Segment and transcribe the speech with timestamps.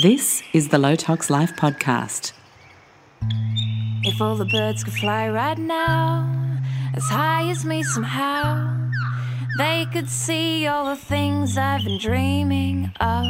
[0.00, 2.32] This is the Low Tox Life podcast.
[4.04, 6.32] If all the birds could fly right now,
[6.94, 8.88] as high as me somehow,
[9.58, 13.26] they could see all the things I've been dreaming of.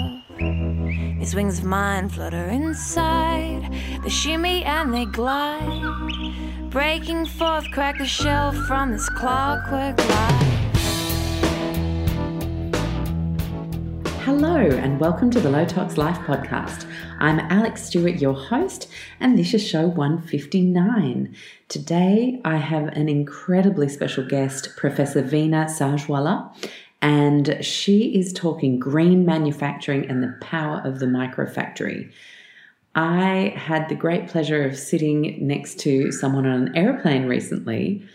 [1.18, 3.68] These wings of mine flutter inside,
[4.04, 10.51] they shimmy and they glide, breaking forth, crack the shell from this clockwork life.
[14.24, 16.88] Hello, and welcome to the Low Tox Life podcast.
[17.18, 21.34] I'm Alex Stewart, your host, and this is show 159.
[21.66, 26.54] Today, I have an incredibly special guest, Professor Veena Sahajwalla,
[27.00, 32.12] and she is talking green manufacturing and the power of the microfactory.
[32.94, 38.06] I had the great pleasure of sitting next to someone on an airplane recently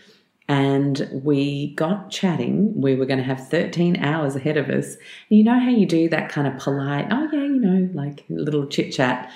[0.48, 2.72] and we got chatting.
[2.80, 4.96] We were going to have 13 hours ahead of us.
[5.28, 8.66] You know how you do that kind of polite, oh, yeah, you know, like little
[8.66, 9.30] chit chat,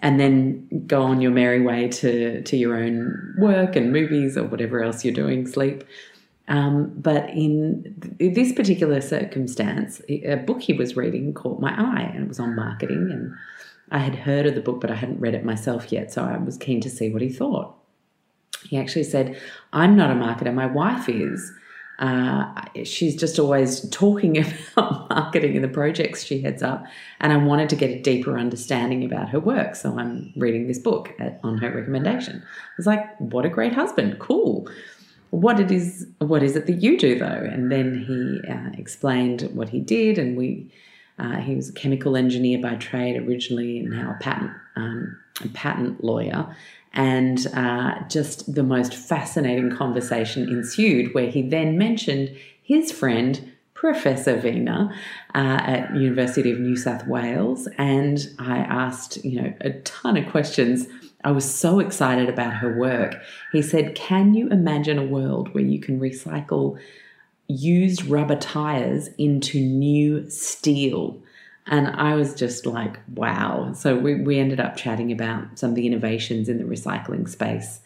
[0.00, 4.42] and then go on your merry way to, to your own work and movies or
[4.44, 5.84] whatever else you're doing, sleep.
[6.48, 12.24] Um, but in this particular circumstance, a book he was reading caught my eye and
[12.24, 13.08] it was on marketing.
[13.10, 13.34] And
[13.90, 16.12] I had heard of the book, but I hadn't read it myself yet.
[16.12, 17.76] So I was keen to see what he thought.
[18.68, 19.40] He actually said,
[19.72, 21.52] I'm not a marketer, my wife is.
[21.98, 22.52] Uh,
[22.84, 24.36] she's just always talking
[24.76, 26.84] about marketing and the projects she heads up.
[27.20, 29.74] And I wanted to get a deeper understanding about her work.
[29.74, 32.42] So I'm reading this book at, on her recommendation.
[32.44, 34.18] I was like, what a great husband.
[34.18, 34.68] Cool.
[35.30, 37.26] What it is, what is it that you do though?
[37.26, 40.70] And then he uh, explained what he did, and we,
[41.18, 45.48] uh, he was a chemical engineer by trade originally, and now a patent um, a
[45.48, 46.54] patent lawyer,
[46.96, 54.38] and uh, just the most fascinating conversation ensued, where he then mentioned his friend Professor
[54.38, 54.94] Veena uh,
[55.34, 60.88] at University of New South Wales, and I asked, you know, a ton of questions.
[61.22, 63.16] I was so excited about her work.
[63.52, 66.78] He said, "Can you imagine a world where you can recycle
[67.48, 71.20] used rubber tires into new steel?"
[71.66, 73.72] And I was just like, wow.
[73.72, 77.80] So we, we ended up chatting about some of the innovations in the recycling space,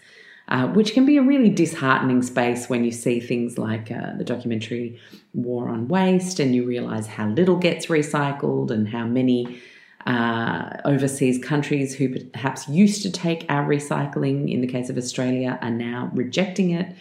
[0.49, 4.25] uh, which can be a really disheartening space when you see things like uh, the
[4.25, 5.01] documentary
[5.33, 9.61] War on Waste and you realize how little gets recycled and how many
[10.07, 15.59] uh, overseas countries who perhaps used to take our recycling, in the case of Australia,
[15.63, 16.95] are now rejecting it.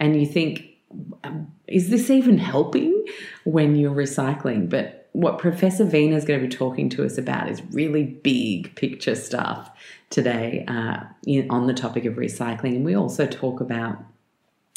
[0.00, 0.64] And you think,
[1.24, 3.04] um, is this even helping
[3.44, 4.70] when you're recycling?
[4.70, 8.74] But what Professor Veena is going to be talking to us about is really big
[8.76, 9.70] picture stuff
[10.10, 12.76] today uh, in, on the topic of recycling.
[12.76, 13.98] And we also talk about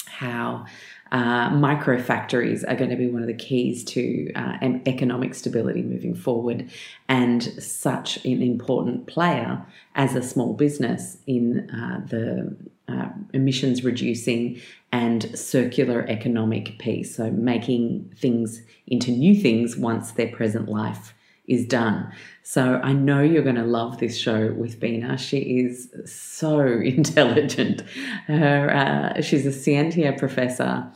[0.08, 0.66] how
[1.12, 6.16] uh, microfactories are going to be one of the keys to uh, economic stability moving
[6.16, 6.70] forward
[7.10, 9.66] and such an important player
[9.96, 12.56] as a small business in uh, the
[12.92, 14.60] uh, emissions reducing
[14.92, 17.16] and circular economic piece.
[17.16, 21.14] So, making things into new things once their present life
[21.48, 22.12] is done.
[22.44, 25.18] So, I know you're going to love this show with Veena.
[25.18, 27.82] She is so intelligent.
[28.28, 30.92] Her, uh, she's a Scientia professor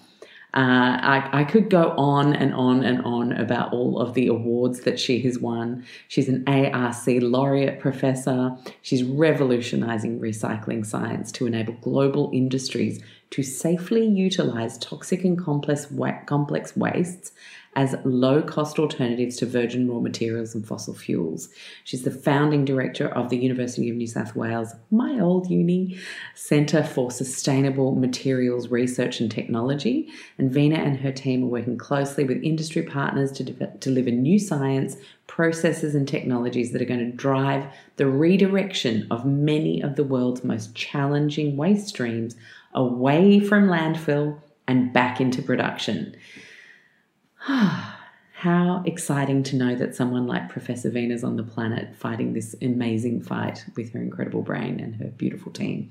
[0.55, 4.81] uh, I, I, could go on and on and on about all of the awards
[4.81, 5.85] that she has won.
[6.07, 8.55] She's an ARC laureate professor.
[8.81, 15.87] She's revolutionizing recycling science to enable global industries to safely utilize toxic and complex,
[16.25, 17.33] complex wastes
[17.75, 21.49] as low cost alternatives to virgin raw materials and fossil fuels.
[21.83, 25.99] She's the founding director of the University of New South Wales, my old uni,
[26.35, 30.07] Centre for Sustainable Materials Research and Technology.
[30.37, 34.39] And Veena and her team are working closely with industry partners to de- deliver new
[34.39, 34.95] science,
[35.27, 37.65] processes, and technologies that are going to drive
[37.97, 42.35] the redirection of many of the world's most challenging waste streams
[42.73, 46.15] away from landfill and back into production.
[48.31, 53.21] How exciting to know that someone like Professor Veena's on the planet fighting this amazing
[53.21, 55.89] fight with her incredible brain and her beautiful team.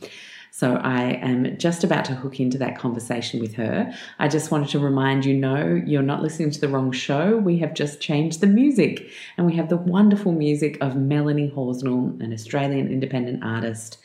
[0.51, 3.93] So I am just about to hook into that conversation with her.
[4.19, 7.37] I just wanted to remind you no, you're not listening to the wrong show.
[7.37, 12.21] We have just changed the music and we have the wonderful music of Melanie Horsnell,
[12.21, 13.99] an Australian independent artist.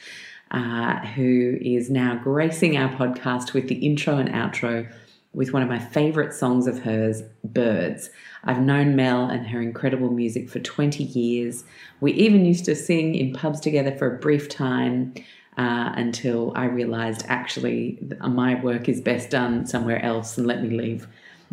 [0.51, 4.91] Uh, who is now gracing our podcast with the intro and outro
[5.33, 8.09] with one of my favorite songs of hers, Birds.
[8.43, 11.63] I've known Mel and her incredible music for 20 years.
[11.99, 15.13] We even used to sing in pubs together for a brief time
[15.57, 20.69] uh, until I realized actually my work is best done somewhere else and let me
[20.69, 21.07] leave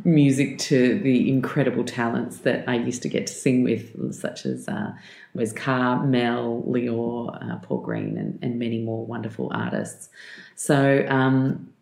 [0.05, 4.69] music to the incredible talents that I used to get to sing with, such as
[4.69, 4.93] uh,
[5.34, 10.11] Wes Carr, Mel, Leor, uh, Paul Green, and, and, many more wonderful artists.
[10.55, 11.72] So um,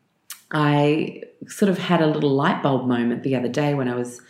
[0.55, 4.23] I sort of had a little light bulb moment the other day when I was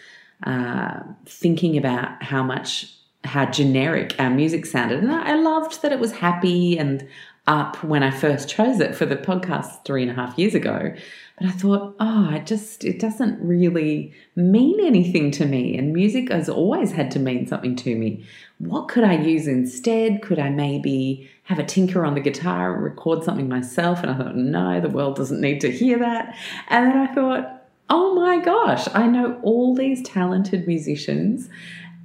[0.45, 2.91] uh, thinking about how much
[3.25, 5.01] how generic our music sounded.
[5.01, 7.09] And I loved that it was happy and
[7.47, 10.95] up when I first chose it for the podcast three and a half years ago.
[11.39, 15.77] But I thought, oh, it just, it doesn't really mean anything to me.
[15.77, 18.25] And music has always had to mean something to me.
[18.59, 20.23] What could I use instead?
[20.23, 24.01] Could I maybe have a tinker on the guitar and record something myself?
[24.03, 26.37] And I thought, no, the world doesn't need to hear that.
[26.69, 31.49] And then I thought, oh my gosh, I know all these talented musicians.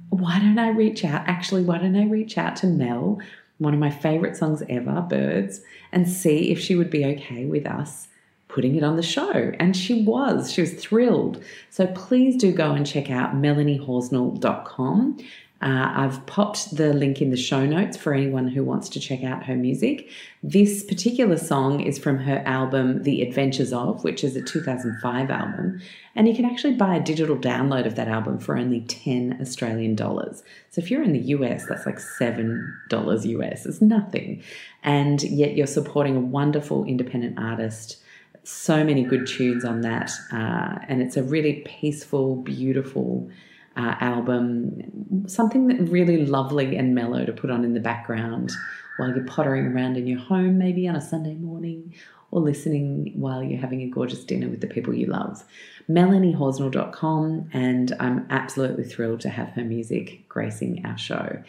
[0.08, 1.22] Why don't I reach out?
[1.28, 3.20] Actually, why don't I reach out to Mel,
[3.58, 5.60] one of my favorite songs ever, Birds,
[5.92, 8.08] and see if she would be okay with us
[8.52, 9.52] putting it on the show.
[9.58, 10.52] And she was.
[10.52, 11.42] She was thrilled.
[11.70, 15.18] So please do go and check out melaniehorsnell.com.
[15.62, 19.22] Uh, I've popped the link in the show notes for anyone who wants to check
[19.22, 20.08] out her music.
[20.42, 25.82] This particular song is from her album The Adventures of, which is a 2005 album.
[26.16, 29.94] And you can actually buy a digital download of that album for only 10 Australian
[29.96, 30.42] dollars.
[30.70, 33.66] So if you're in the US, that's like $7 US.
[33.66, 34.42] It's nothing.
[34.82, 37.99] And yet you're supporting a wonderful independent artist
[38.44, 43.28] so many good tunes on that, uh, and it's a really peaceful, beautiful
[43.76, 45.24] uh, album.
[45.26, 48.52] Something that really lovely and mellow to put on in the background
[48.96, 51.94] while you're pottering around in your home, maybe on a Sunday morning,
[52.30, 55.44] or listening while you're having a gorgeous dinner with the people you love.
[55.88, 61.42] MelanieHorsnell.com, and I'm absolutely thrilled to have her music gracing our show.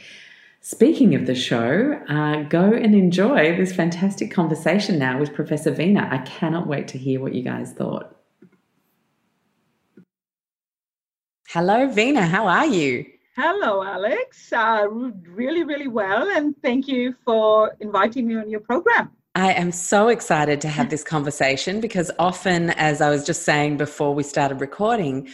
[0.63, 6.07] Speaking of the show, uh, go and enjoy this fantastic conversation now with Professor Veena.
[6.11, 8.15] I cannot wait to hear what you guys thought.
[11.47, 12.27] Hello, Veena.
[12.27, 13.07] How are you?
[13.35, 14.53] Hello, Alex.
[14.53, 16.29] Uh, really, really well.
[16.29, 19.09] And thank you for inviting me on your program.
[19.33, 23.77] I am so excited to have this conversation because often, as I was just saying
[23.77, 25.27] before we started recording,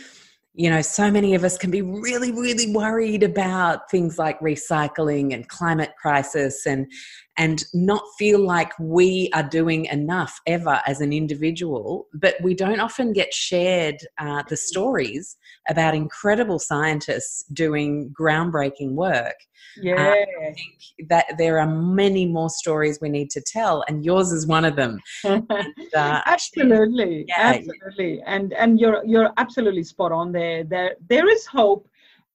[0.57, 5.31] you know, so many of us can be really, really worried about things like recycling
[5.31, 6.91] and climate crisis and
[7.37, 12.07] and not feel like we are doing enough ever as an individual.
[12.13, 15.37] But we don't often get shared uh, the stories
[15.69, 19.35] about incredible scientists doing groundbreaking work.
[19.79, 19.95] Yeah.
[19.95, 24.31] Um, I think that there are many more stories we need to tell, and yours
[24.31, 24.99] is one of them.
[25.23, 25.51] and,
[25.95, 27.53] uh, absolutely, yeah.
[27.55, 30.63] absolutely, and and you're you're absolutely spot on there.
[30.63, 31.87] There there is hope,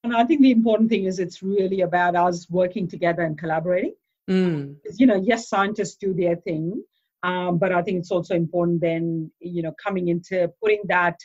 [0.04, 3.94] and I think the important thing is it's really about us working together and collaborating.
[4.32, 4.76] Mm.
[4.96, 6.82] You know, yes, scientists do their thing,
[7.22, 11.18] um, but I think it's also important then you know coming into putting that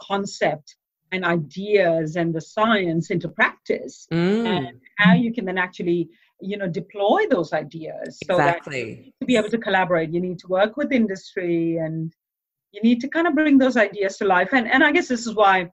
[0.00, 0.76] concept
[1.12, 4.46] and ideas and the science into practice mm.
[4.46, 6.08] and how you can then actually
[6.40, 10.46] you know deploy those ideas so exactly to be able to collaborate you need to
[10.46, 12.12] work with industry and
[12.72, 15.26] you need to kind of bring those ideas to life and and i guess this
[15.26, 15.68] is why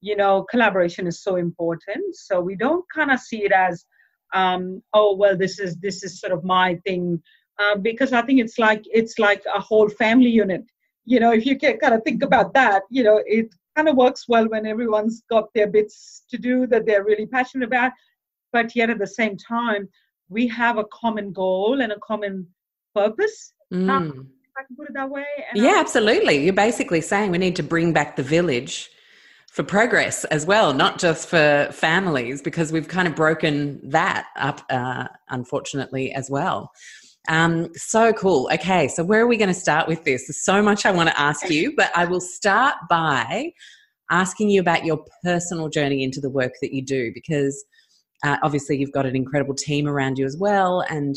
[0.00, 3.84] you know collaboration is so important so we don't kind of see it as
[4.32, 7.22] um, oh well this is this is sort of my thing
[7.58, 10.62] uh, because i think it's like it's like a whole family unit
[11.04, 13.96] you know if you can kind of think about that you know it kind of
[13.96, 17.92] works well when everyone's got their bits to do that they're really passionate about.
[18.52, 19.88] But yet at the same time,
[20.28, 22.46] we have a common goal and a common
[22.94, 23.52] purpose.
[23.72, 23.90] Mm.
[23.90, 25.26] Um, I can put it that way.
[25.52, 26.36] And yeah, absolutely.
[26.44, 28.90] You're basically saying we need to bring back the village
[29.54, 34.60] for progress as well, not just for families, because we've kind of broken that up,
[34.68, 36.72] uh, unfortunately, as well.
[37.28, 38.50] Um, so cool.
[38.52, 40.26] Okay, so where are we going to start with this?
[40.26, 43.52] There's so much I want to ask you, but I will start by
[44.10, 47.64] asking you about your personal journey into the work that you do because
[48.24, 50.80] uh, obviously you've got an incredible team around you as well.
[50.90, 51.14] And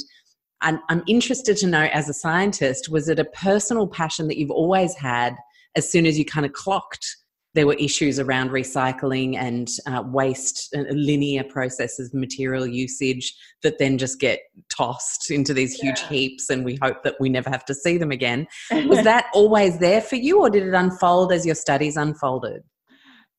[0.61, 4.51] I'm, I'm interested to know, as a scientist, was it a personal passion that you've
[4.51, 5.35] always had
[5.75, 7.17] as soon as you kind of clocked
[7.53, 13.97] there were issues around recycling and uh, waste, uh, linear processes, material usage that then
[13.97, 14.39] just get
[14.69, 16.09] tossed into these huge yeah.
[16.09, 18.47] heaps, and we hope that we never have to see them again.
[18.71, 22.63] Was that always there for you, or did it unfold as your studies unfolded?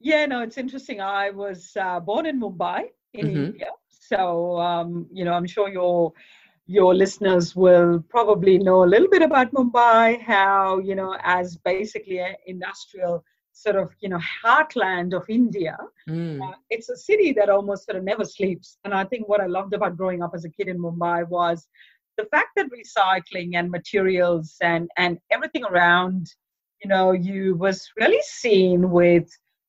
[0.00, 1.00] Yeah, no, it's interesting.
[1.00, 2.84] I was uh, born in Mumbai,
[3.14, 3.44] in mm-hmm.
[3.46, 3.70] India.
[3.88, 6.12] So, um, you know, I'm sure your
[6.66, 12.18] your listeners will probably know a little bit about Mumbai, how, you know, as basically
[12.18, 13.24] an industrial
[13.62, 15.76] sort of you know heartland of India.
[16.08, 16.40] Mm.
[16.40, 18.78] Uh, it's a city that almost sort of never sleeps.
[18.84, 21.66] And I think what I loved about growing up as a kid in Mumbai was
[22.16, 26.26] the fact that recycling and materials and and everything around
[26.82, 29.28] you know you was really seen with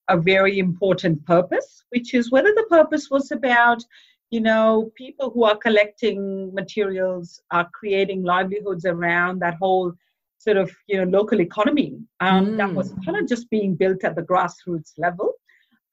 [0.10, 3.82] a very important purpose, which is whether the purpose was about,
[4.32, 9.94] you know, people who are collecting materials, are creating livelihoods around that whole
[10.40, 12.58] sort of, you know, local economy um, mm.
[12.58, 15.34] that was kind of just being built at the grassroots level,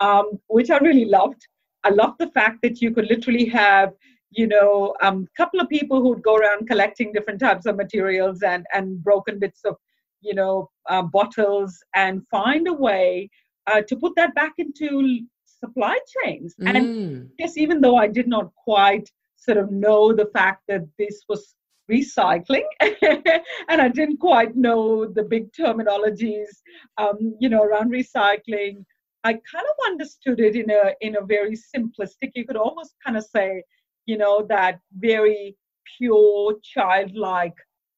[0.00, 1.46] um, which I really loved.
[1.84, 3.92] I loved the fact that you could literally have
[4.36, 8.42] you know, a um, couple of people who'd go around collecting different types of materials
[8.42, 9.76] and, and broken bits of,
[10.20, 13.30] you know, uh, bottles and find a way
[13.66, 16.54] uh, to put that back into supply chains.
[16.60, 16.76] Mm.
[16.76, 21.22] And yes, even though I did not quite sort of know the fact that this
[21.28, 21.54] was
[21.90, 26.48] recycling and I didn't quite know the big terminologies,
[26.98, 28.84] um, you know, around recycling.
[29.24, 32.32] I kind of understood it in a in a very simplistic.
[32.34, 33.62] You could almost kind of say,
[34.06, 35.56] you know, that very
[35.98, 37.56] pure childlike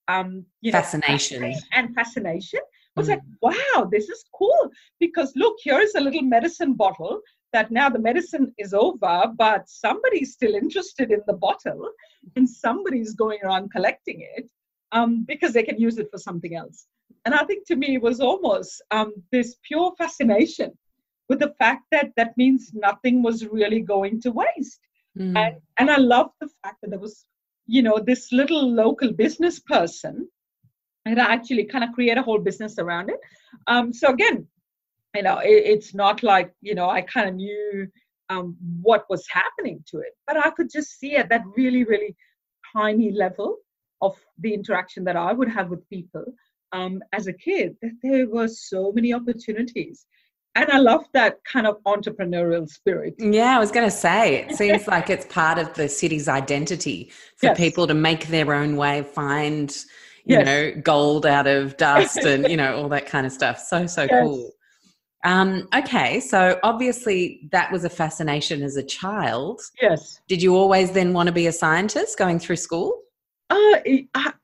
[0.08, 2.60] um, you know, fascination and fascination
[2.98, 4.70] I was like, wow, this is cool.
[4.98, 7.20] Because look, here's a little medicine bottle
[7.52, 11.90] that now the medicine is over, but somebody's still interested in the bottle
[12.36, 14.50] and somebody's going around collecting it
[14.92, 16.86] um, because they can use it for something else.
[17.24, 20.72] And I think to me it was almost um, this pure fascination
[21.28, 24.80] with the fact that that means nothing was really going to waste.
[25.18, 25.36] Mm.
[25.36, 27.26] And, and I love the fact that there was,
[27.66, 30.28] you know, this little local business person
[31.04, 33.20] and actually kind of create a whole business around it.
[33.66, 34.46] Um, so again,
[35.14, 37.88] you know, it, it's not like you know I kind of knew
[38.30, 42.14] um, what was happening to it, but I could just see at that really, really
[42.74, 43.58] tiny level
[44.00, 46.24] of the interaction that I would have with people
[46.72, 50.06] um, as a kid that there were so many opportunities.
[50.54, 53.14] And I love that kind of entrepreneurial spirit.
[53.18, 57.12] Yeah, I was going to say, it seems like it's part of the city's identity
[57.36, 57.56] for yes.
[57.56, 59.70] people to make their own way, find
[60.24, 60.46] you yes.
[60.46, 63.58] know, gold out of dust and, you know, all that kind of stuff.
[63.58, 64.22] So, so yes.
[64.22, 64.50] cool.
[65.24, 69.60] Um, okay, so obviously that was a fascination as a child.
[69.80, 70.20] Yes.
[70.28, 73.00] Did you always then want to be a scientist going through school?
[73.50, 73.78] Uh,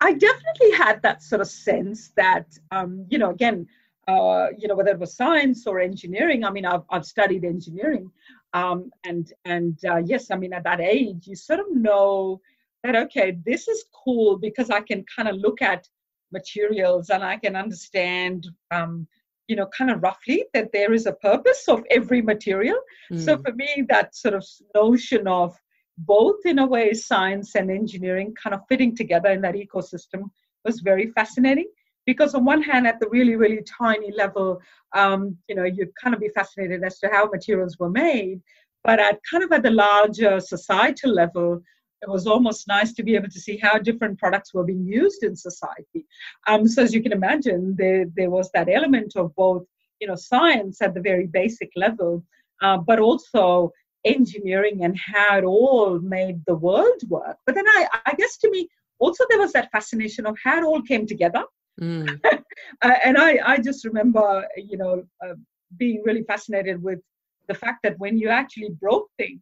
[0.01, 3.67] I definitely had that sort of sense that, um, you know, again,
[4.09, 6.45] uh, you know, whether it was science or engineering.
[6.45, 8.11] I mean, I've, I've studied engineering,
[8.53, 12.41] um, and and uh, yes, I mean, at that age, you sort of know
[12.85, 15.89] that okay this is cool because i can kind of look at
[16.31, 19.09] materials and i can understand um,
[19.49, 22.79] you know kind of roughly that there is a purpose of every material
[23.13, 23.23] mm.
[23.23, 23.43] so hmm.
[23.43, 25.57] for me that sort of notion of
[25.99, 30.25] both in a way science and engineering kind of fitting together in that ecosystem
[30.65, 31.69] was very fascinating
[32.07, 34.61] because on one hand at the really really tiny level
[34.95, 38.41] um, you know you'd kind of be fascinated as to how materials were made
[38.83, 41.61] but at kind of at the larger societal level
[42.05, 45.23] it was almost nice to be able to see how different products were being used
[45.23, 46.07] in society.
[46.47, 49.65] Um, so as you can imagine, there, there was that element of both,
[50.01, 52.23] you know, science at the very basic level,
[52.61, 53.73] uh, but also
[54.05, 57.39] engineering and how it all made the world work.
[57.47, 58.69] But then I, I guess to me,
[58.99, 61.45] also there was that fascination of how it all came together.
[61.81, 62.21] Mm.
[62.83, 65.35] uh, and I, I just remember, you know, uh,
[65.79, 67.01] being really fascinated with
[67.49, 69.41] the fact that when you actually broke things,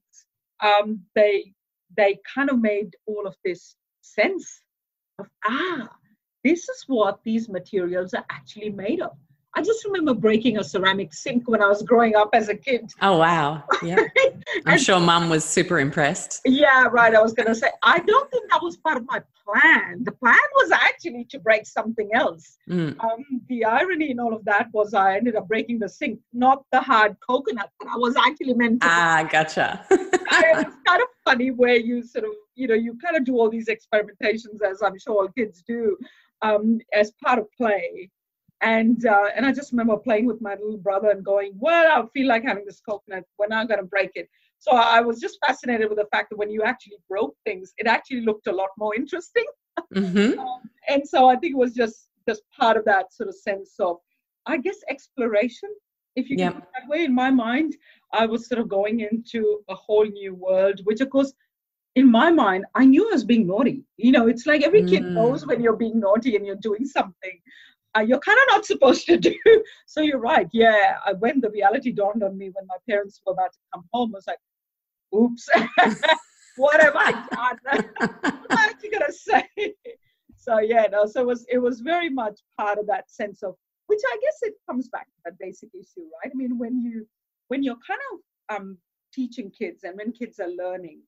[0.60, 1.52] um, they
[1.96, 4.62] they kind of made all of this sense
[5.18, 5.88] of ah
[6.44, 9.12] this is what these materials are actually made of
[9.54, 12.90] I just remember breaking a ceramic sink when I was growing up as a kid.
[13.02, 13.64] Oh, wow.
[13.82, 13.98] Yeah.
[14.66, 16.40] I'm sure mum was super impressed.
[16.46, 17.14] Yeah, right.
[17.14, 20.04] I was going to say, I don't think that was part of my plan.
[20.04, 22.56] The plan was actually to break something else.
[22.68, 22.98] Mm.
[23.04, 26.64] Um, the irony in all of that was I ended up breaking the sink, not
[26.72, 28.88] the hard coconut that I was actually meant to.
[28.90, 29.84] Ah, gotcha.
[29.90, 33.50] it's kind of funny where you sort of, you know, you kind of do all
[33.50, 35.98] these experimentations, as I'm sure all kids do,
[36.40, 38.10] um, as part of play
[38.62, 42.06] and uh, and I just remember playing with my little brother and going, well, I
[42.14, 43.24] feel like having this coconut.
[43.38, 44.28] We're not going to break it.
[44.58, 47.88] So I was just fascinated with the fact that when you actually broke things, it
[47.88, 49.44] actually looked a lot more interesting.
[49.92, 50.38] Mm-hmm.
[50.38, 53.74] um, and so I think it was just just part of that sort of sense
[53.80, 53.96] of,
[54.46, 55.68] I guess, exploration.
[56.14, 56.52] If you yep.
[56.52, 57.76] can that way, in my mind,
[58.12, 61.32] I was sort of going into a whole new world, which of course
[61.94, 63.84] in my mind, I knew I was being naughty.
[63.96, 65.12] You know, it's like every kid mm.
[65.12, 67.38] knows when you're being naughty and you're doing something
[68.00, 69.36] you're kind of not supposed to do.
[69.86, 70.48] So you're right.
[70.52, 74.12] Yeah, when the reality dawned on me when my parents were about to come home,
[74.14, 74.38] I was like,
[75.14, 75.48] oops,
[76.56, 77.84] what have I done?
[77.98, 79.74] what am I actually gonna say?
[80.36, 83.54] So yeah, no, so it was it was very much part of that sense of
[83.86, 86.32] which I guess it comes back to that basic issue, right?
[86.32, 87.06] I mean, when you
[87.48, 88.78] when you're kind of um,
[89.12, 91.02] teaching kids and when kids are learning,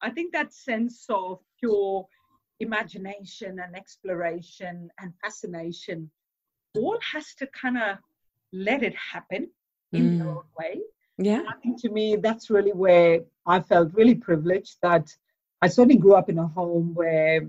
[0.00, 2.06] I think that sense of pure
[2.60, 6.10] imagination and exploration and fascination
[6.76, 7.98] all has to kind of
[8.52, 9.50] let it happen
[9.92, 10.18] in Mm.
[10.18, 10.80] their own way.
[11.18, 11.42] Yeah.
[11.48, 15.14] I think to me, that's really where I felt really privileged that
[15.60, 17.42] I certainly grew up in a home where,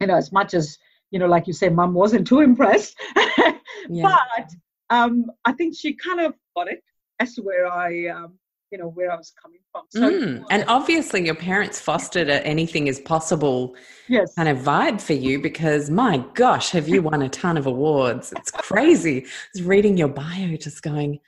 [0.00, 0.78] you know, as much as,
[1.10, 2.96] you know, like you say, mum wasn't too impressed,
[3.88, 4.16] Yeah.
[4.38, 4.50] but
[4.90, 6.82] um, I think she kind of got it
[7.20, 8.38] as where I, um,
[8.70, 9.82] you know, where I was coming from.
[9.90, 10.44] So, Mm.
[10.50, 13.74] And obviously, your parents fostered a anything is possible
[14.08, 14.34] yes.
[14.34, 18.32] kind of vibe for you because my gosh, have you won a ton of awards?
[18.36, 19.24] It's crazy.
[19.24, 21.20] I was reading your bio, just going,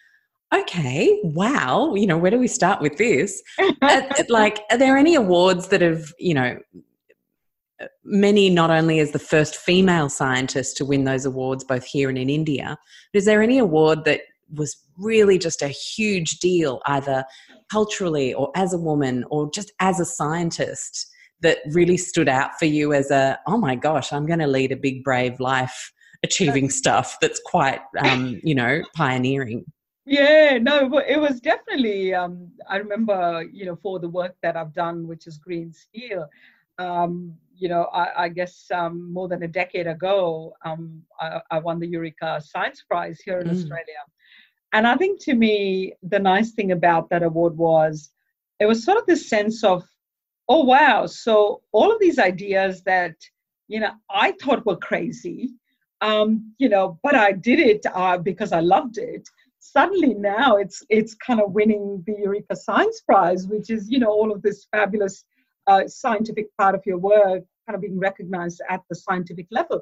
[0.55, 3.43] okay, wow, you know, where do we start with this?
[3.81, 6.59] Uh, like, are there any awards that have, you know,
[8.05, 12.19] many not only as the first female scientist to win those awards, both here and
[12.19, 12.77] in India,
[13.13, 14.21] but is there any award that
[14.55, 17.25] was really just a huge deal, either
[17.71, 21.09] culturally or as a woman or just as a scientist?
[21.41, 24.71] That really stood out for you as a, oh my gosh, I'm going to lead
[24.71, 25.93] a big, brave life
[26.23, 29.65] achieving stuff that's quite, um, you know, pioneering.
[30.05, 32.15] Yeah, no, it was definitely.
[32.15, 36.29] Um, I remember, you know, for the work that I've done, which is green steel.
[36.79, 41.59] Um, you know, I, I guess um, more than a decade ago, um, I, I
[41.59, 43.51] won the Eureka Science Prize here in Mm.
[43.51, 44.03] Australia,
[44.73, 48.11] and I think to me the nice thing about that award was
[48.61, 49.85] it was sort of this sense of,
[50.49, 53.15] oh wow, so all of these ideas that
[53.69, 55.51] you know I thought were crazy,
[56.01, 59.29] um, you know, but I did it uh, because I loved it
[59.63, 64.11] suddenly now it's it's kind of winning the Eureka Science Prize, which is you know
[64.11, 65.25] all of this fabulous
[65.67, 69.81] uh, scientific part of your work kind of being recognized at the scientific level.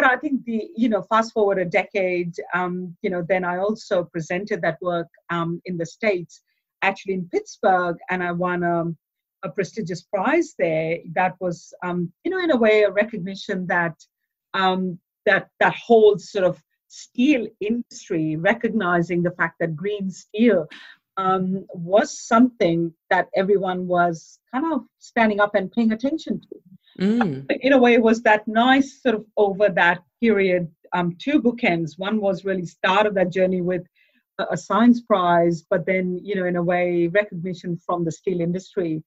[0.00, 3.58] But I think the you know fast forward a decade, um, you know then I
[3.58, 6.40] also presented that work um, in the states,
[6.80, 8.96] actually in Pittsburgh, and I won um,
[9.42, 10.96] a prestigious prize there.
[11.14, 13.94] That was um, you know in a way a recognition that
[14.54, 20.66] um, that that whole sort of steel industry recognizing the fact that green steel
[21.18, 26.56] um, was something that everyone was kind of standing up and paying attention to.
[27.00, 27.46] Mm.
[27.60, 31.98] In a way, it was that nice sort of over that period, um, two bookends.
[31.98, 33.82] One was really start of that journey with
[34.38, 38.40] a, a science prize, but then, you know, in a way, recognition from the steel
[38.40, 39.02] industry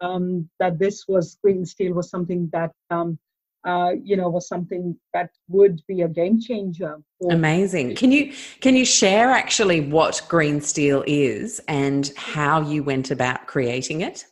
[0.00, 3.18] um, that this was green steel was something that um,
[3.66, 6.98] uh, you know, was something that would be a game changer.
[7.20, 7.96] For Amazing.
[7.96, 13.46] Can you can you share actually what green steel is and how you went about
[13.46, 14.24] creating it?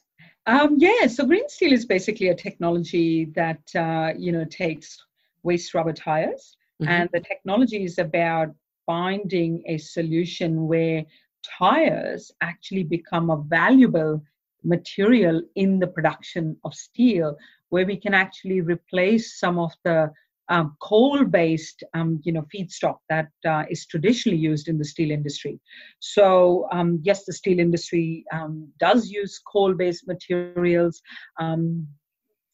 [0.46, 5.02] Um, yeah, so green steel is basically a technology that uh, you know takes
[5.42, 6.88] waste rubber tires, Mhm.
[6.88, 8.54] and the technology is about
[8.84, 11.04] finding a solution where
[11.42, 14.22] tires actually become a valuable
[14.62, 17.36] material in the production of steel,
[17.70, 20.12] where we can actually replace some of the
[20.48, 25.58] um, coal-based, um, you know, feedstock that uh, is traditionally used in the steel industry.
[26.00, 31.00] So um, yes, the steel industry um, does use coal-based materials
[31.40, 31.86] um,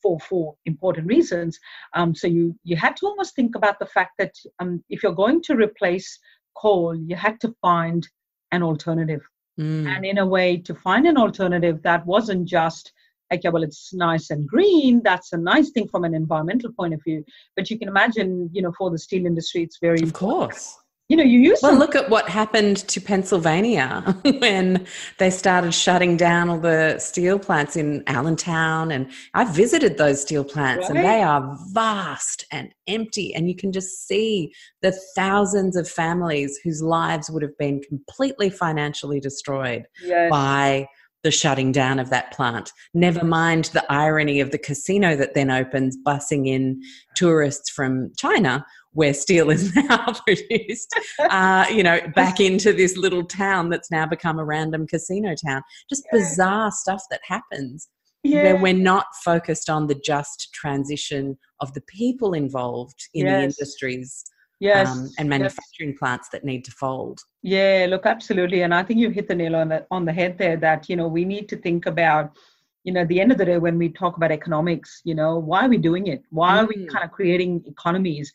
[0.03, 1.59] for for important reasons.
[1.95, 5.13] Um, so you you had to almost think about the fact that um, if you're
[5.13, 6.19] going to replace
[6.57, 8.07] coal, you had to find
[8.53, 9.23] an alternative,
[9.59, 9.87] Mm.
[9.87, 12.93] and in a way, to find an alternative that wasn't just
[13.33, 15.03] okay, well, it's nice and green.
[15.05, 17.25] That's a nice thing from an environmental point of view.
[17.57, 20.77] But you can imagine, you know, for the steel industry, it's very Of course.
[21.09, 24.87] You know, you use Well, look at what happened to Pennsylvania when
[25.19, 28.93] they started shutting down all the steel plants in Allentown.
[28.93, 33.35] And I visited those steel plants, and they are vast and empty.
[33.35, 38.49] And you can just see the thousands of families whose lives would have been completely
[38.49, 40.31] financially destroyed yes.
[40.31, 40.87] by
[41.23, 42.73] the shutting down of that plant.
[42.95, 46.81] Never mind the irony of the casino that then opens, bussing in
[47.15, 53.25] tourists from China, where steel is now produced, uh, you know, back into this little
[53.25, 55.63] town that's now become a random casino town.
[55.89, 56.19] Just Yeah.
[56.19, 57.89] bizarre stuff that happens
[58.23, 58.43] yeah.
[58.43, 64.25] where we're not focused on the just transition of the people involved in the industries
[64.61, 64.89] yes.
[64.89, 65.39] um, and yes.
[65.39, 67.21] manufacturing plants that need to fold.
[67.43, 70.39] Yeah, look, absolutely, and I think you hit the nail on the on the head
[70.39, 70.57] there.
[70.57, 72.37] That you know we need to think about,
[72.85, 75.39] you know, at the end of the day when we talk about economics, you know,
[75.39, 76.23] why are we doing it?
[76.31, 76.89] Why are we Mm.
[76.89, 78.33] kind of creating economies?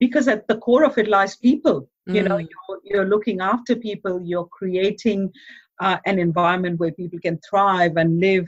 [0.00, 1.88] Because at the core of it lies people.
[2.06, 2.48] You know, Mm.
[2.50, 4.22] you're, you're looking after people.
[4.24, 5.30] You're creating
[5.80, 8.46] uh, an environment where people can thrive and live,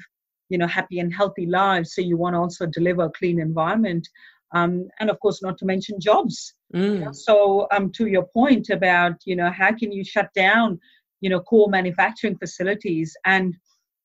[0.49, 1.95] you know, happy and healthy lives.
[1.95, 4.09] So you want to also deliver a clean environment,
[4.53, 6.55] um, and of course, not to mention jobs.
[6.75, 7.15] Mm.
[7.15, 10.79] So, um, to your point about you know how can you shut down
[11.21, 13.57] you know core manufacturing facilities and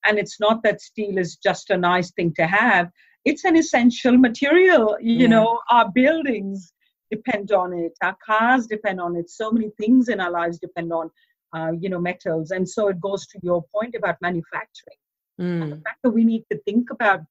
[0.06, 2.90] and it's not that steel is just a nice thing to have;
[3.24, 4.98] it's an essential material.
[5.00, 6.74] You know, our buildings
[7.12, 10.92] depend on it, our cars depend on it, so many things in our lives depend
[10.92, 11.10] on
[11.56, 12.52] uh, you know, metals.
[12.52, 14.98] And so it goes to your point about manufacturing.
[15.40, 15.64] Mm.
[15.64, 17.22] And the fact that we need to think about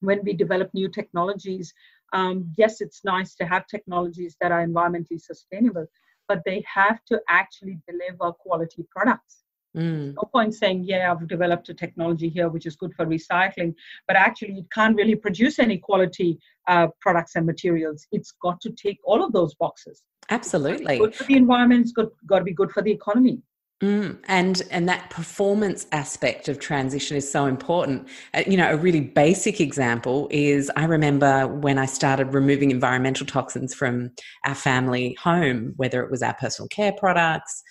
[0.00, 1.72] when we develop new technologies.
[2.14, 5.86] Um, yes, it's nice to have technologies that are environmentally sustainable,
[6.28, 9.42] but they have to actually deliver quality products.
[9.76, 10.14] Mm.
[10.14, 13.74] No point saying, yeah, I've developed a technology here which is good for recycling,
[14.06, 18.06] but actually it can't really produce any quality uh, products and materials.
[18.12, 20.02] It's got to take all of those boxes.
[20.30, 20.98] Absolutely.
[20.98, 23.42] Good for the environment, it's got, got to be good for the economy.
[23.84, 28.08] Mm, and and that performance aspect of transition is so important.
[28.32, 33.26] Uh, you know, a really basic example is I remember when I started removing environmental
[33.26, 34.10] toxins from
[34.46, 37.62] our family home, whether it was our personal care products,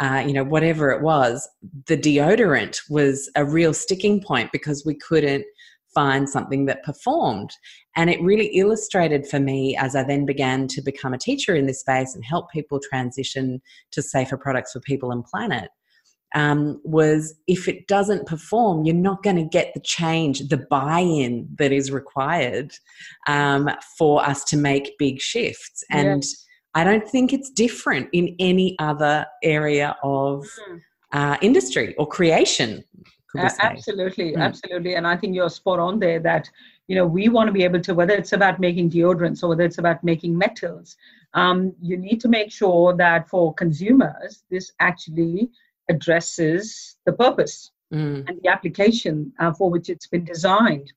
[0.00, 1.46] uh, you know, whatever it was,
[1.86, 5.44] the deodorant was a real sticking point because we couldn't
[5.94, 7.50] find something that performed.
[7.96, 11.66] And it really illustrated for me as I then began to become a teacher in
[11.66, 13.60] this space and help people transition
[13.92, 15.70] to safer products for people and planet.
[16.34, 21.00] Um, was if it doesn't perform, you're not going to get the change, the buy
[21.00, 22.72] in that is required
[23.26, 25.84] um, for us to make big shifts.
[25.90, 26.22] And.
[26.74, 30.80] I don't think it's different in any other area of mm.
[31.12, 32.84] uh, industry or creation
[33.36, 34.38] uh, absolutely, mm.
[34.38, 34.94] absolutely.
[34.94, 36.48] And I think you're spot on there that,
[36.86, 39.64] you know, we want to be able to, whether it's about making deodorants or whether
[39.64, 40.96] it's about making metals,
[41.34, 45.50] um, you need to make sure that for consumers, this actually
[45.90, 48.26] addresses the purpose mm.
[48.28, 50.92] and the application uh, for which it's been designed.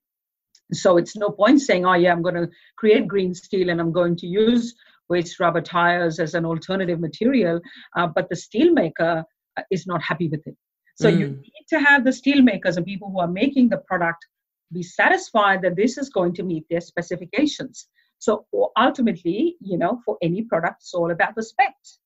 [0.74, 3.92] So it's no point saying, oh, yeah, I'm going to create green steel and I'm
[3.92, 4.74] going to use
[5.10, 7.60] waste rubber tires as an alternative material,
[7.98, 9.26] uh, but the steelmaker
[9.58, 10.56] uh, is not happy with it.
[10.96, 11.20] So mm.
[11.20, 14.26] you need to have the steel makers and people who are making the product
[14.72, 17.88] be satisfied that this is going to meet their specifications.
[18.20, 18.46] So
[18.78, 22.00] ultimately, you know, for any product, it's all about the specs.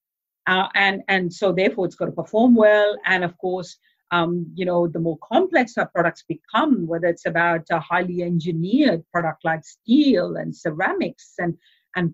[0.48, 2.98] Uh, and and so therefore it's got to perform well.
[3.06, 3.78] And of course,
[4.12, 9.04] um, you know, the more complex our products become, whether it's about a highly engineered
[9.12, 11.58] product like steel and ceramics and
[11.96, 12.14] and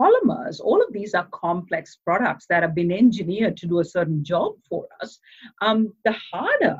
[0.00, 4.24] polymers, all of these are complex products that have been engineered to do a certain
[4.24, 5.18] job for us,
[5.62, 6.78] um, the harder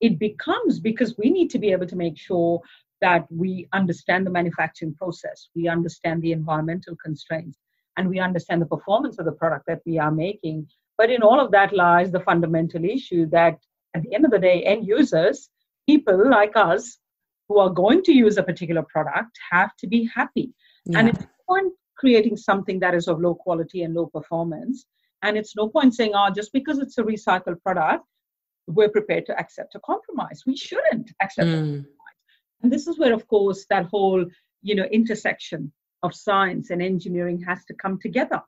[0.00, 2.60] it becomes because we need to be able to make sure
[3.00, 7.58] that we understand the manufacturing process, we understand the environmental constraints,
[7.96, 10.66] and we understand the performance of the product that we are making.
[10.98, 13.58] But in all of that lies the fundamental issue that
[13.94, 15.48] at the end of the day, end users,
[15.86, 16.98] people like us
[17.48, 20.52] who are going to use a particular product, have to be happy.
[20.84, 20.98] Yeah.
[20.98, 24.86] And it's one creating something that is of low quality and low performance.
[25.22, 28.04] And it's no point saying, oh, just because it's a recycled product,
[28.66, 30.42] we're prepared to accept a compromise.
[30.46, 31.52] We shouldn't accept mm.
[31.52, 31.86] a compromise.
[32.62, 34.24] And this is where, of course, that whole,
[34.62, 38.42] you know, intersection of science and engineering has to come together.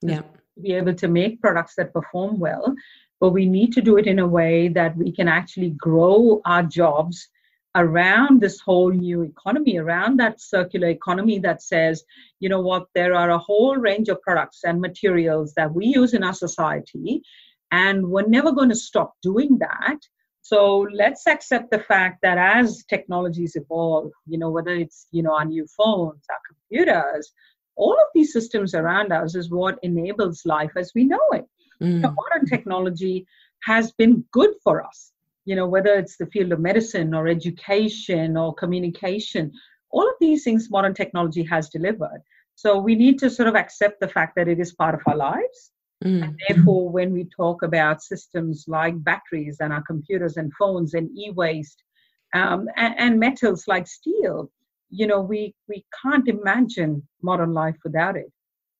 [0.00, 0.20] Yeah.
[0.20, 2.74] To be able to make products that perform well,
[3.20, 6.62] but we need to do it in a way that we can actually grow our
[6.62, 7.28] jobs
[7.74, 12.04] around this whole new economy, around that circular economy that says,
[12.40, 16.12] you know what, there are a whole range of products and materials that we use
[16.12, 17.22] in our society,
[17.70, 19.98] and we're never going to stop doing that.
[20.42, 25.34] So let's accept the fact that as technologies evolve, you know, whether it's, you know,
[25.34, 27.32] our new phones, our computers,
[27.76, 31.46] all of these systems around us is what enables life as we know it.
[31.82, 32.02] Mm.
[32.14, 33.26] modern technology
[33.64, 35.11] has been good for us
[35.44, 39.52] you know whether it's the field of medicine or education or communication
[39.92, 42.22] all of these things modern technology has delivered.
[42.54, 45.16] So we need to sort of accept the fact that it is part of our
[45.16, 45.70] lives.
[46.04, 46.24] Mm.
[46.24, 51.08] and therefore when we talk about systems like batteries and our computers and phones and
[51.16, 51.80] e-waste
[52.34, 54.50] um, and, and metals like steel
[54.90, 58.32] you know we we can't imagine modern life without it.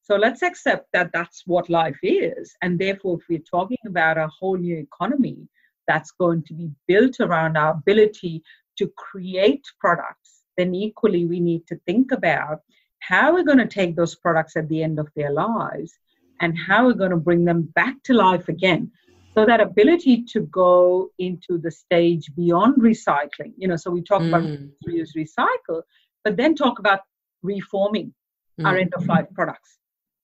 [0.03, 2.55] So let's accept that that's what life is.
[2.61, 5.49] And therefore if we're talking about a whole new economy
[5.93, 8.43] that's going to be built around our ability
[8.79, 12.61] to create products, then equally we need to think about
[13.01, 15.93] how we're going to take those products at the end of their lives
[16.41, 18.91] and how we're going to bring them back to life again.
[19.35, 24.23] So that ability to go into the stage beyond recycling, you know, so we talk
[24.23, 24.29] mm.
[24.29, 24.49] about
[24.87, 25.83] reuse, recycle,
[26.25, 27.01] but then talk about
[27.43, 28.15] reforming
[28.59, 28.67] mm.
[28.67, 29.79] our end of life products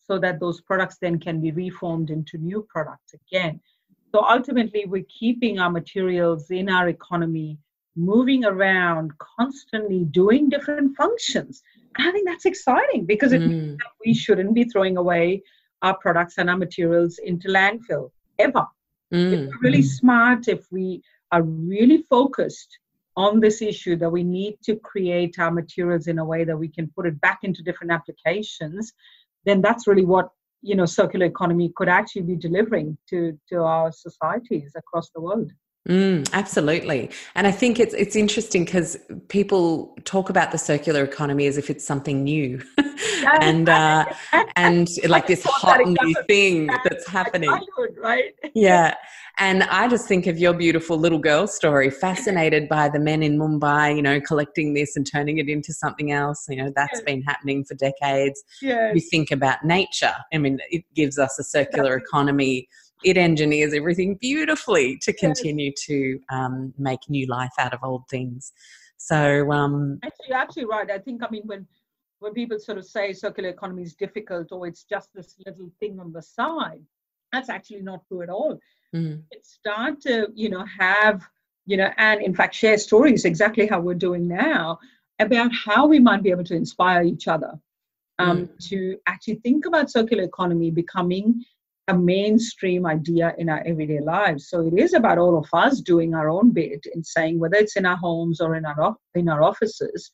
[0.06, 3.60] so that those products then can be reformed into new products again.
[4.12, 7.58] So ultimately, we're keeping our materials in our economy
[7.96, 11.62] moving around, constantly doing different functions.
[11.96, 13.48] And I think that's exciting because it mm.
[13.48, 15.42] means that we shouldn't be throwing away
[15.82, 18.66] our products and our materials into landfill ever.
[19.12, 19.32] Mm.
[19.32, 22.78] If we're really smart, if we are really focused
[23.16, 26.68] on this issue that we need to create our materials in a way that we
[26.68, 28.92] can put it back into different applications,
[29.44, 30.30] then that's really what
[30.62, 35.50] you know circular economy could actually be delivering to to our societies across the world
[35.88, 41.46] Mm, absolutely, and I think it's it's interesting because people talk about the circular economy
[41.46, 42.60] as if it's something new,
[43.40, 44.04] and uh,
[44.56, 47.58] and like this hot new thing that's happening,
[48.02, 48.34] right?
[48.54, 48.96] yeah,
[49.38, 53.38] and I just think of your beautiful little girl story, fascinated by the men in
[53.38, 56.44] Mumbai, you know, collecting this and turning it into something else.
[56.48, 57.02] You know, that's yes.
[57.02, 58.42] been happening for decades.
[58.60, 58.92] Yes.
[58.94, 60.14] We think about nature.
[60.34, 62.68] I mean, it gives us a circular economy
[63.04, 68.52] it engineers everything beautifully to continue to um, make new life out of old things.
[68.96, 70.90] So, um, actually, you're absolutely right.
[70.90, 71.66] I think, I mean, when
[72.20, 76.00] when people sort of say circular economy is difficult or it's just this little thing
[76.00, 76.82] on the side,
[77.32, 78.58] that's actually not true at all.
[78.94, 79.20] Mm-hmm.
[79.30, 81.22] It start to, you know, have,
[81.66, 84.78] you know, and in fact share stories exactly how we're doing now
[85.20, 87.58] about how we might be able to inspire each other
[88.18, 88.54] um, mm-hmm.
[88.68, 91.44] to actually think about circular economy becoming
[91.88, 94.48] a mainstream idea in our everyday lives.
[94.48, 97.76] So it is about all of us doing our own bit in saying whether it's
[97.76, 100.10] in our homes or in our in our offices,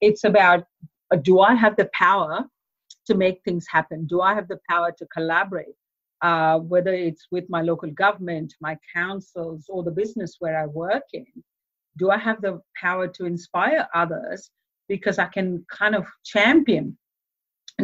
[0.00, 0.64] it's about
[1.12, 2.44] uh, do I have the power
[3.06, 4.06] to make things happen?
[4.06, 5.76] Do I have the power to collaborate?
[6.20, 11.04] Uh, whether it's with my local government, my councils, or the business where I work
[11.12, 11.26] in,
[11.96, 14.50] do I have the power to inspire others
[14.88, 16.98] because I can kind of champion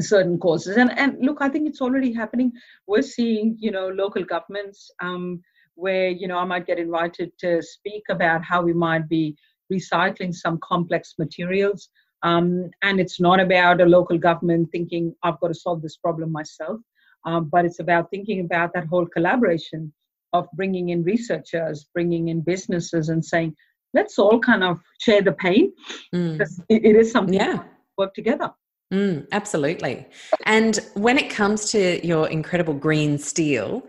[0.02, 0.76] certain causes.
[0.76, 2.52] And and look i think it's already happening.
[2.86, 5.40] We're seeing you know local governments um,
[5.74, 9.36] where you know i might get invited to speak about how we might be
[9.72, 11.88] recycling some complex materials.
[12.22, 16.32] Um, and it's not about a local government thinking i've got to solve this problem
[16.32, 16.80] myself
[17.26, 19.92] um, but it's about thinking about that whole collaboration
[20.32, 23.54] of bringing in researchers bringing in businesses and saying
[23.92, 25.70] let's all kind of share the pain
[26.14, 26.32] mm.
[26.32, 27.62] because it, it is something yeah.
[27.98, 28.50] work together
[28.94, 30.06] Mm, absolutely.
[30.46, 33.88] And when it comes to your incredible green steel,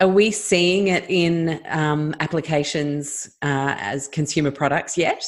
[0.00, 5.24] are we seeing it in um, applications uh, as consumer products yet?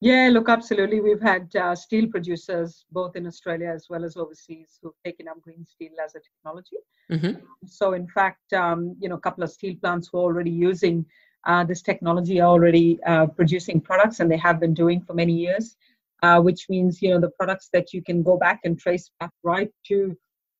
[0.00, 1.00] Yeah, look, absolutely.
[1.00, 5.40] We've had uh, steel producers both in Australia as well as overseas who've taken up
[5.42, 6.76] green steel as a technology.
[7.10, 7.40] Mm-hmm.
[7.66, 11.04] So, in fact, um, you know, a couple of steel plants were already using
[11.44, 15.32] uh, this technology, are already uh, producing products, and they have been doing for many
[15.32, 15.76] years
[16.22, 19.30] uh, which means you know the products that you can go back and trace back
[19.42, 20.16] right to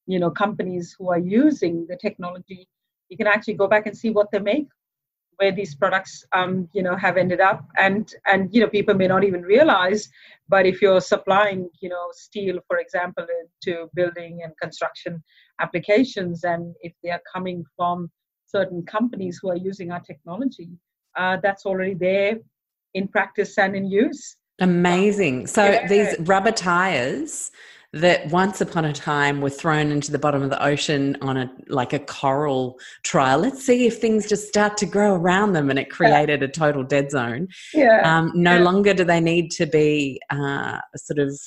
[0.07, 2.69] you know companies who are using the technology.
[3.09, 4.67] You can actually go back and see what they make
[5.39, 7.67] where these products um, you know have ended up.
[7.77, 10.09] And and you know people may not even realize
[10.49, 13.27] but if you're supplying you know steel for example
[13.63, 15.23] to building and construction
[15.61, 18.11] applications and if they are coming from
[18.47, 20.71] certain companies who are using our technology
[21.17, 22.39] uh, that's already there
[22.95, 25.47] in practice and in use Amazing.
[25.47, 25.87] So yeah.
[25.87, 27.51] these rubber tires
[27.93, 31.51] that once upon a time were thrown into the bottom of the ocean on a
[31.69, 33.39] like a coral trial.
[33.39, 36.83] Let's see if things just start to grow around them, and it created a total
[36.83, 37.49] dead zone.
[37.73, 38.01] Yeah.
[38.05, 38.63] Um, no yeah.
[38.63, 41.39] longer do they need to be uh, sort of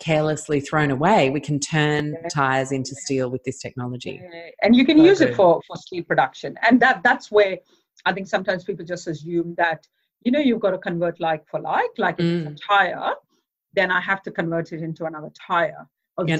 [0.00, 1.30] carelessly thrown away.
[1.30, 2.28] We can turn yeah.
[2.28, 4.20] tires into steel with this technology,
[4.62, 5.30] and you can so use good.
[5.30, 6.56] it for for steel production.
[6.66, 7.58] And that that's where
[8.06, 9.86] I think sometimes people just assume that
[10.24, 12.46] you know you've got to convert like for like like if mm.
[12.46, 12.66] it's a mm.
[12.66, 13.12] tire
[13.74, 15.86] then i have to convert it into another tire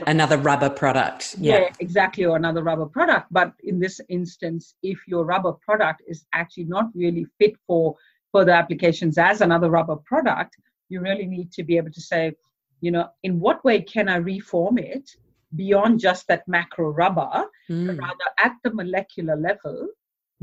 [0.07, 1.59] another rubber product yeah.
[1.59, 1.69] yeah.
[1.81, 6.65] exactly or another rubber product but in this instance if your rubber product is actually
[6.65, 7.95] not really fit for
[8.33, 10.57] further applications as another rubber product
[10.89, 12.33] you really need to be able to say
[12.81, 15.11] you know in what way can i reform it
[15.57, 17.99] beyond just that macro rubber mm.
[17.99, 19.89] rather at the molecular level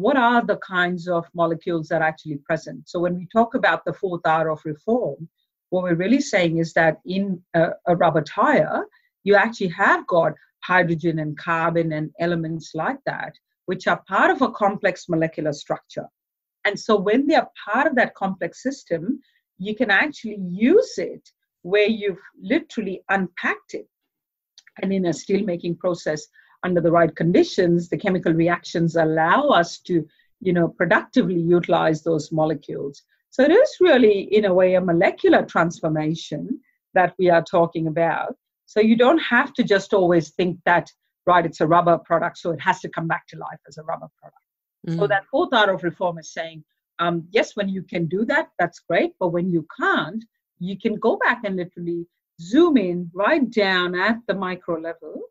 [0.02, 2.90] what are the kinds of molecules that are actually present?
[2.90, 5.30] So when we talk about the fourth R of reform,
[5.70, 8.84] what we're really saying is that in a, a rubber tire,
[9.24, 10.34] you actually have got
[10.64, 13.34] hydrogen and carbon and elements like that,
[13.66, 16.08] which are part of a complex molecular structure.
[16.66, 19.20] And so when they are part of that complex system,
[19.58, 21.30] you can actually use it
[21.62, 23.88] where you've literally unpacked it.
[24.82, 26.28] And in a steelmaking process,
[26.64, 30.08] under the right conditions, the chemical reactions allow us to,
[30.40, 33.04] you know, productively utilize those molecules.
[33.30, 36.60] So it is really, in a way, a molecular transformation
[36.94, 38.36] that we are talking about.
[38.66, 40.92] So you don't have to just always think that,
[41.26, 43.84] right, it's a rubber product, so it has to come back to life as a
[43.84, 44.44] rubber product.
[44.88, 44.98] Mm.
[44.98, 46.64] So that fourth R of reform is saying,
[47.00, 49.14] um, yes, when you can do that, that's great.
[49.20, 50.24] But when you can't,
[50.60, 52.06] you can go back and literally
[52.40, 55.22] zoom in right down at the micro level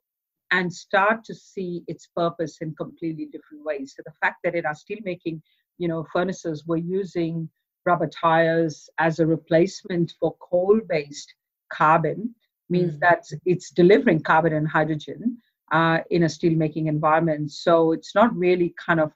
[0.51, 3.95] and start to see its purpose in completely different ways.
[3.97, 5.41] So the fact that in our steelmaking,
[5.79, 7.49] you know, furnaces we're using
[7.87, 11.35] rubber tires as a replacement for coal-based
[11.73, 12.35] carbon
[12.69, 13.01] means mm.
[13.01, 15.39] that it's delivering carbon and hydrogen
[15.73, 17.51] uh, in a steelmaking environment.
[17.53, 19.13] So it's not really kind of,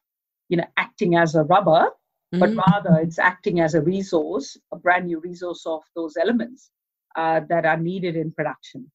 [0.48, 1.90] you know, acting as a rubber,
[2.32, 2.58] but Mm.
[2.66, 6.70] rather it's acting as a resource, a brand new resource of those elements
[7.16, 8.90] uh, that are needed in production.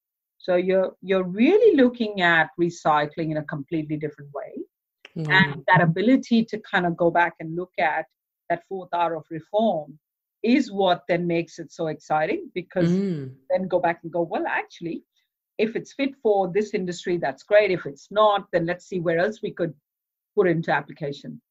[0.49, 4.53] So you're you're really looking at recycling in a completely different way,
[5.17, 5.29] Mm.
[5.31, 8.05] and that ability to kind of go back and look at
[8.49, 9.99] that fourth hour of reform
[10.43, 13.35] is what then makes it so exciting because Mm.
[13.51, 15.03] then go back and go well actually
[15.57, 19.19] if it's fit for this industry that's great if it's not then let's see where
[19.19, 19.73] else we could
[20.35, 21.41] put into application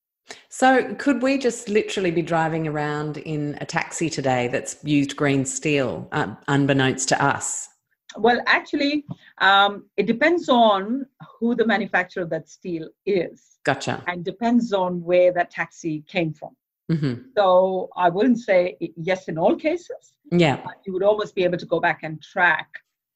[0.49, 5.45] So, could we just literally be driving around in a taxi today that's used green
[5.45, 7.69] steel, uh, unbeknownst to us?
[8.16, 9.05] Well actually
[9.38, 11.07] um, it depends on
[11.38, 14.03] who the manufacturer of that steel is Gotcha.
[14.07, 16.57] and depends on where that taxi came from
[16.90, 20.57] hmm so i wouldn't say yes in all cases Yeah.
[20.64, 22.68] but you would almost be able to go back and track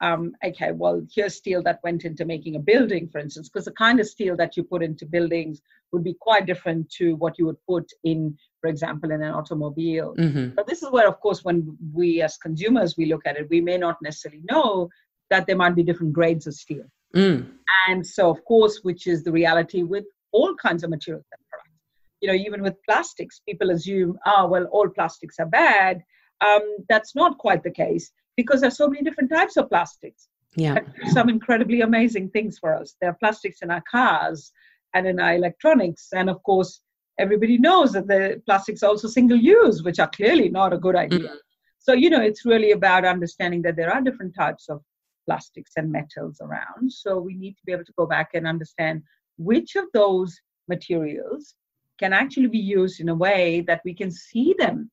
[0.03, 3.73] um, okay well here's steel that went into making a building for instance because the
[3.73, 5.63] kind of steel that you put into buildings
[5.93, 10.15] would be quite different to what you would put in for example in an automobile.
[10.19, 13.49] Hmm but this is where of course when we as consumers we look at it
[13.49, 14.89] we may not necessarily know
[15.31, 16.85] that there might be different grades of steel.
[17.15, 17.47] Mm.
[17.89, 21.79] and so of course which is the reality with all kinds of materials and products.
[22.21, 26.03] You know even with plastics people assume ah well all plastics are bad.
[26.45, 30.29] Um, that's not quite the case because there's so many different types of plastics.
[30.55, 30.81] Yeah.
[31.13, 32.95] some incredibly amazing things for us.
[33.01, 34.53] There are plastics in our cars
[34.93, 36.09] and in our electronics.
[36.13, 36.83] And of course
[37.19, 40.97] everybody knows that the plastics are also single use which are clearly not a good
[40.97, 41.31] idea.
[41.31, 41.37] Mm.
[41.79, 44.83] so you know it's really about understanding that there are different types of
[45.27, 46.93] plastics and metals around.
[46.93, 49.03] So we need to be able to go back and understand
[49.39, 51.55] which of those materials
[51.99, 54.91] can actually be used in a way that we can see them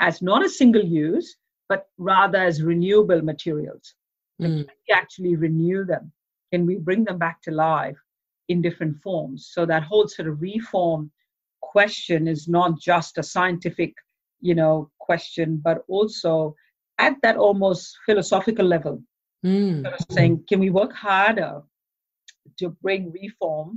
[0.00, 1.36] as not a single use
[1.72, 3.94] but rather as renewable materials
[4.40, 4.66] Mm.
[4.66, 6.04] we actually renew them?
[6.52, 8.00] Can we bring them back to life
[8.48, 9.40] in different forms?
[9.54, 11.10] So that whole sort of reform
[11.74, 13.92] question is not just a scientific,
[14.48, 16.32] you know, question, but also
[17.06, 18.96] at that almost philosophical level,
[19.44, 19.82] Mm.
[19.82, 21.52] sort of saying, can we work harder
[22.58, 23.68] to bring reform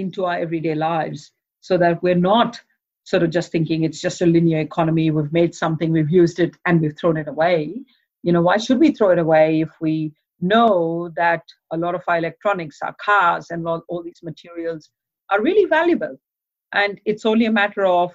[0.00, 1.20] into our everyday lives
[1.60, 2.50] so that we're not
[3.08, 6.54] sort of just thinking it's just a linear economy, we've made something, we've used it,
[6.66, 7.80] and we've thrown it away.
[8.22, 11.42] You know, why should we throw it away if we know that
[11.72, 14.90] a lot of our electronics, our cars, and all, all these materials
[15.30, 16.18] are really valuable?
[16.72, 18.12] And it's only a matter of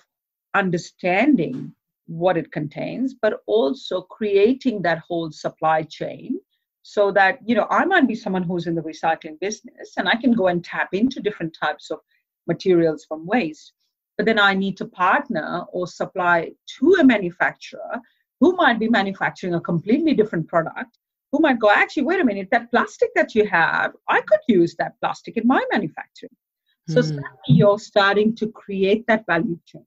[0.53, 1.73] understanding
[2.05, 6.39] what it contains, but also creating that whole supply chain
[6.85, 10.15] so that you know i might be someone who's in the recycling business and i
[10.17, 11.99] can go and tap into different types of
[12.45, 13.71] materials from waste
[14.17, 17.99] but then i need to partner or supply to a manufacturer
[18.39, 20.97] who might be manufacturing a completely different product
[21.31, 24.75] who might go actually wait a minute that plastic that you have i could use
[24.77, 26.35] that plastic in my manufacturing
[26.89, 27.05] so Mm.
[27.05, 29.85] suddenly you're starting to create that value chain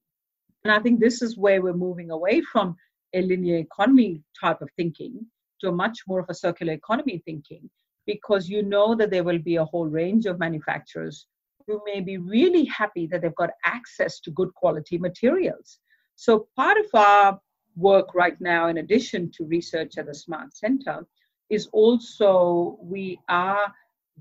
[0.65, 2.75] and i think this is where we're moving away from
[3.15, 5.27] a linear economy type of thinking
[5.61, 7.69] to a much more of a circular economy thinking
[8.07, 11.27] because you know that there will be a whole range of manufacturers
[11.67, 15.79] who may be really happy that they've got access to good quality materials.
[16.15, 17.41] So, part of our
[17.77, 21.07] work right now, in addition to research at the Smart Center,
[21.51, 23.73] is also we are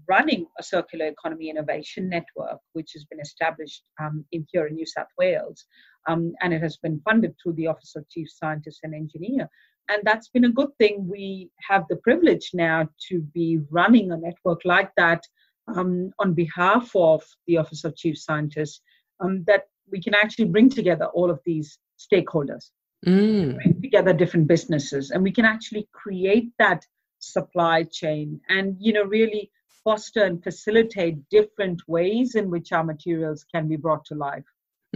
[0.10, 4.86] running a circular economy innovation network, which has been established um, in here in New
[4.86, 5.66] South Wales,
[6.08, 9.50] um, and it has been funded through the Office of Chief Scientist and Engineer
[9.90, 11.08] and that's been a good thing.
[11.08, 15.24] We have the privilege now to be running a network like that
[15.68, 18.82] um, on behalf of the Office of Chief Scientists,
[19.20, 22.72] um, that we can actually bring together all of these stakeholders,
[23.06, 23.56] Mm.
[23.56, 26.86] bring together different businesses, and we can actually create that
[27.20, 29.50] supply chain and you know really
[29.84, 34.44] foster and facilitate different ways in which our materials can be brought to life.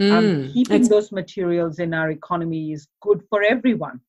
[0.00, 0.52] Um, Mm.
[0.52, 4.00] keeping It's- those materials in our economy is good for everyone.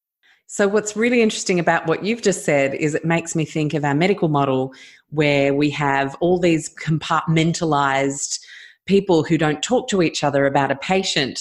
[0.53, 3.85] So, what's really interesting about what you've just said is it makes me think of
[3.85, 4.73] our medical model
[5.09, 8.37] where we have all these compartmentalized
[8.85, 11.39] people who don't talk to each other about a patient,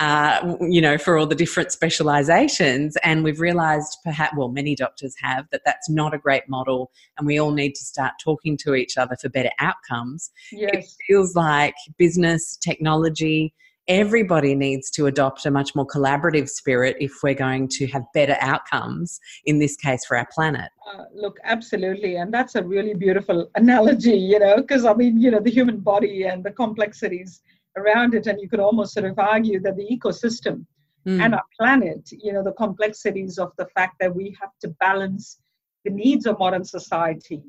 [0.00, 2.96] uh, you know, for all the different specializations.
[3.04, 6.90] And we've realized, perhaps, well, many doctors have, that that's not a great model.
[7.18, 10.32] And we all need to start talking to each other for better outcomes.
[10.72, 13.54] It feels like business, technology,
[13.88, 18.36] everybody needs to adopt a much more collaborative spirit if we're going to have better
[18.40, 20.70] outcomes, in this case for our planet.
[20.92, 22.16] Uh, look, absolutely.
[22.16, 25.80] And that's a really beautiful analogy, you know, because I mean, you know, the human
[25.80, 27.40] body and the complexities
[27.76, 28.26] around it.
[28.26, 30.66] And you could almost sort of argue that the ecosystem
[31.06, 31.24] Mm.
[31.24, 35.40] and our planet, you know, the complexities of the fact that we have to balance
[35.86, 37.42] the needs of modern society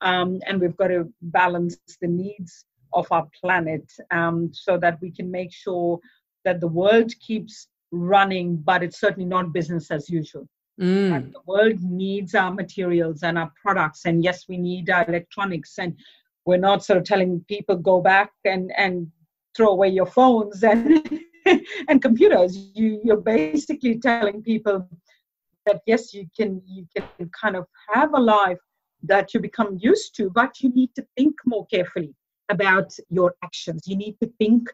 [0.00, 5.10] um, and we've got to balance the needs of our planet um, so that we
[5.10, 5.98] can make sure
[6.44, 10.48] that the world keeps running, but it's certainly not business as usual.
[10.80, 11.32] Mm.
[11.32, 15.94] The world needs our materials and our products, and yes, we need our electronics, and
[16.46, 19.06] we're not sort of telling people go back and and
[19.54, 21.20] throw away your phones and
[21.88, 22.56] and computers.
[22.74, 24.88] You you're basically telling people
[25.66, 28.58] that yes, you can you can kind of have a life
[29.02, 32.14] that you become used to, but you need to think more carefully
[32.50, 33.86] about your actions.
[33.86, 34.68] You need to think,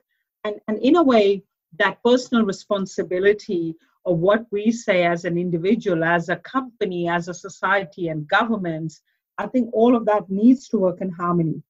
[0.44, 1.42] and, and in a way,
[1.78, 3.74] that personal responsibility
[4.04, 9.02] of what we say as an individual, as a company, as a society, and governments,
[9.38, 11.62] I think all of that needs to work in harmony.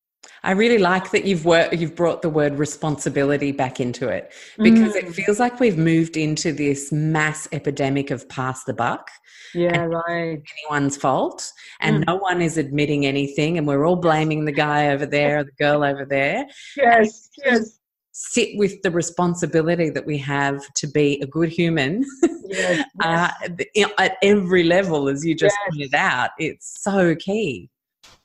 [0.42, 4.94] I really like that you've worked, you've brought the word responsibility back into it because
[4.94, 4.96] mm.
[4.96, 9.10] it feels like we've moved into this mass epidemic of pass the buck.
[9.54, 10.42] Yeah, right.
[10.68, 12.06] Anyone's fault, and mm.
[12.06, 15.52] no one is admitting anything, and we're all blaming the guy over there or the
[15.52, 16.46] girl over there.
[16.76, 17.78] Yes, yes.
[18.12, 22.04] Sit with the responsibility that we have to be a good human
[22.48, 23.30] yes, uh,
[23.74, 23.88] yes.
[23.88, 25.70] Uh, at every level, as you just yes.
[25.70, 26.30] pointed out.
[26.38, 27.70] It's so key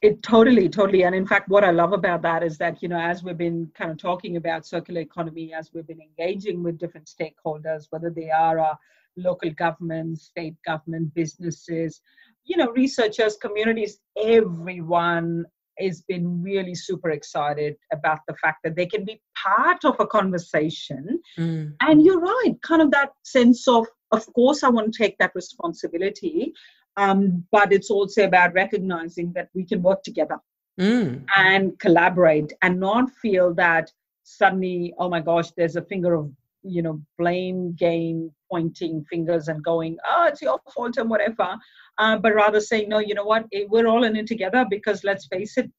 [0.01, 2.99] it totally totally and in fact what i love about that is that you know
[2.99, 7.07] as we've been kind of talking about circular economy as we've been engaging with different
[7.07, 8.77] stakeholders whether they are our
[9.17, 12.01] local governments state government businesses
[12.45, 15.45] you know researchers communities everyone
[15.79, 20.07] has been really super excited about the fact that they can be part of a
[20.07, 21.73] conversation mm.
[21.81, 25.31] and you're right kind of that sense of of course i want to take that
[25.35, 26.53] responsibility
[26.97, 30.37] um, but it's also about recognizing that we can work together
[30.79, 31.23] mm.
[31.35, 33.91] and collaborate and not feel that
[34.23, 36.31] suddenly, oh my gosh, there's a finger of
[36.63, 41.57] you know blame game pointing fingers and going oh it's your fault and whatever
[41.97, 45.03] uh, but rather saying no you know what eh, we're all in it together because
[45.03, 45.71] let's face it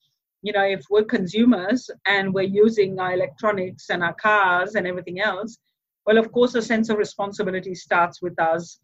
[0.43, 5.21] you know if we're consumers and we're using our electronics and our cars and everything
[5.21, 5.59] else
[6.05, 8.81] well of course a sense of responsibility starts with us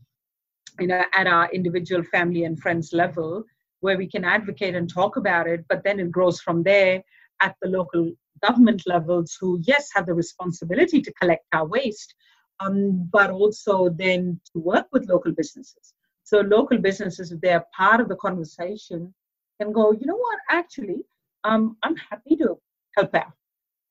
[0.79, 3.45] you know, at our individual family and friends level,
[3.81, 7.03] where we can advocate and talk about it, but then it grows from there
[7.41, 8.12] at the local
[8.43, 12.14] government levels, who, yes, have the responsibility to collect our waste,
[12.61, 15.95] um, but also then to work with local businesses.
[16.24, 19.14] So, local businesses, if they're part of the conversation,
[19.61, 21.03] can go, you know what, actually,
[21.45, 22.59] um, I'm happy to
[22.97, 23.33] help out.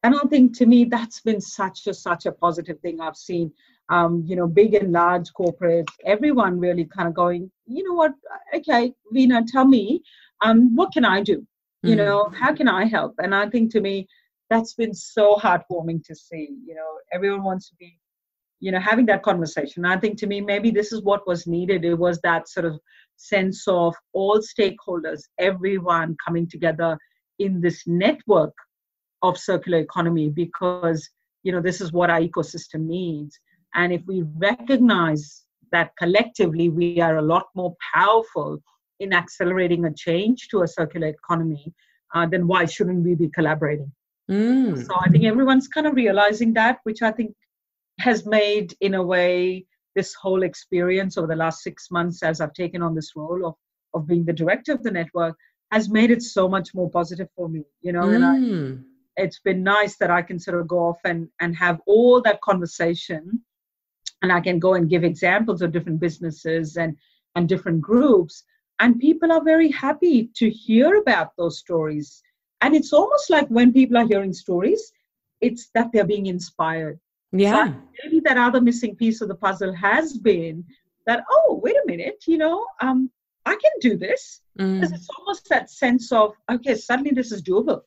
[0.04, 3.52] And I think to me, that's been such a, such a positive thing I've seen
[3.90, 8.14] um, you know, big and large corporates, everyone really kind of going, you know what,
[8.54, 10.02] okay, Veena, tell me,
[10.42, 11.46] um, what can I do?
[11.84, 11.98] You mm.
[11.98, 13.16] know, how can I help?
[13.20, 14.08] And I think to me,
[14.50, 16.58] that's been so heartwarming to see.
[16.66, 18.00] You know, everyone wants to be,
[18.60, 19.86] you know, having that conversation.
[19.86, 21.86] I think to me, maybe this is what was needed.
[21.86, 22.80] It was that sort of
[23.18, 26.98] sense of all stakeholders, everyone coming together
[27.40, 28.54] in this network
[29.22, 31.08] of circular economy because
[31.44, 33.40] you know this is what our ecosystem needs
[33.76, 38.60] and if we recognize that collectively we are a lot more powerful
[39.00, 41.74] in accelerating a change to a circular economy,
[42.16, 43.92] uh, then why shouldn't we be collaborating?
[44.30, 44.86] Mm.
[44.86, 47.34] So I think everyone's kind of realizing that, which I think
[48.00, 49.66] has made, in a way,
[49.96, 53.56] this whole experience over the last six months as I've taken on this role of,
[53.94, 55.36] of being the director of the network
[55.72, 58.16] has made it so much more positive for me, you know, mm.
[58.16, 58.26] and
[59.18, 62.22] I, it's been nice that I can sort of go off and, and have all
[62.22, 63.42] that conversation
[64.22, 66.96] and i can go and give examples of different businesses and
[67.38, 68.44] and different groups.
[68.80, 72.22] And people are very happy to hear about those stories.
[72.62, 74.92] And it's almost like when people are hearing stories
[75.40, 77.00] it's that they're being inspired.
[77.32, 77.68] Yeah.
[77.68, 80.66] So maybe that other missing piece of the puzzle has been
[81.06, 83.12] that oh wait a minute you know um
[83.46, 84.42] i can do this.
[84.60, 84.84] Mm.
[84.84, 87.82] it's almost that sense of okay suddenly this is doable.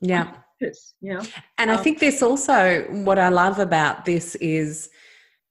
[0.00, 0.32] Yeah.
[0.60, 1.22] This you know?
[1.58, 4.90] And um, i think this also what i love about this is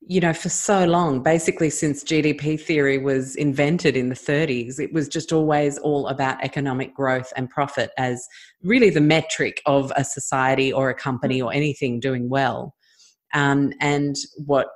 [0.08, 4.93] you know, for so long, basically since GDP theory was invented in the 30s, it
[4.93, 8.24] was just always all about economic growth and profit as
[8.64, 12.76] really the metric of a society or a company or anything doing well.
[13.34, 14.68] Um, and what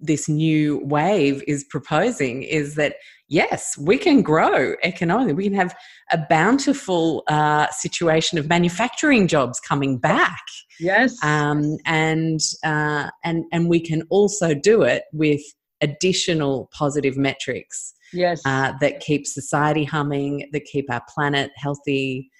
[0.00, 2.96] this new wave is proposing is that
[3.28, 5.34] yes, we can grow economically.
[5.34, 5.74] We can have
[6.10, 10.42] a bountiful uh, situation of manufacturing jobs coming back.
[10.80, 15.40] Yes, um, and uh, and and we can also do it with
[15.80, 17.94] additional positive metrics.
[18.12, 22.30] Yes, uh, that keep society humming, that keep our planet healthy.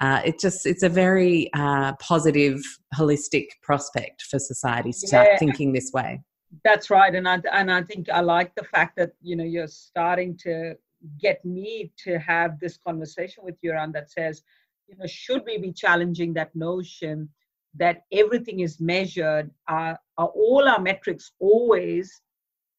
[0.00, 2.60] Uh, it just it's a very uh, positive,
[2.94, 6.20] holistic prospect for society to start thinking this way.
[6.64, 9.68] That's right, and I and I think I like the fact that you know you're
[9.68, 10.76] starting to
[11.20, 14.42] get me to have this conversation with you around that says,
[14.88, 17.28] you know, should we be challenging that notion
[17.74, 19.50] that everything is measured?
[19.68, 22.20] Are, are all our metrics always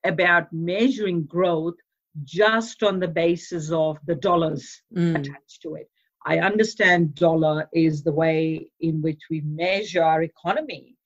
[0.03, 1.75] about measuring growth
[2.23, 5.11] just on the basis of the dollars mm.
[5.11, 5.89] attached to it?
[6.25, 10.97] I understand dollar is the way in which we measure our economy,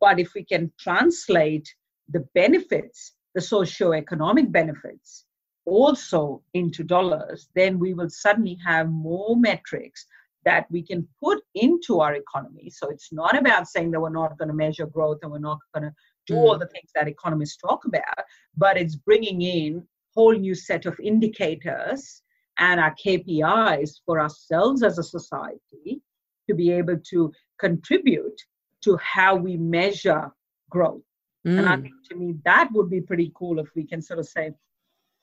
[0.00, 1.68] but if we can translate
[2.12, 5.24] the benefits, the socio-economic benefits,
[5.64, 10.06] also into dollars, then we will suddenly have more metrics
[10.44, 12.68] that we can put into our economy.
[12.70, 15.58] So it's not about saying that we're not going to measure growth and we're not
[15.72, 15.94] going to
[16.26, 16.60] do all mm.
[16.60, 18.24] the things that economists talk about,
[18.56, 22.22] but it's bringing in whole new set of indicators
[22.58, 26.02] and our KPIs for ourselves as a society
[26.48, 28.40] to be able to contribute
[28.82, 30.30] to how we measure
[30.68, 31.02] growth.
[31.46, 31.58] Mm.
[31.58, 31.82] And I mm.
[31.82, 34.52] think to me that would be pretty cool if we can sort of say,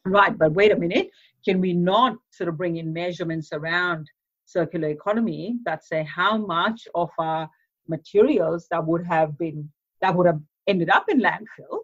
[0.06, 1.10] right, but wait a minute,
[1.46, 4.08] can we not sort of bring in measurements around
[4.46, 7.50] circular economy that say how much of our
[7.88, 9.70] materials that would have been
[10.02, 11.80] that would have ended up in landfill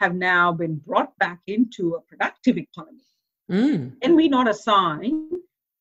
[0.00, 2.98] have now been brought back into a productive economy.
[3.50, 3.94] Mm.
[4.02, 5.30] And we not assign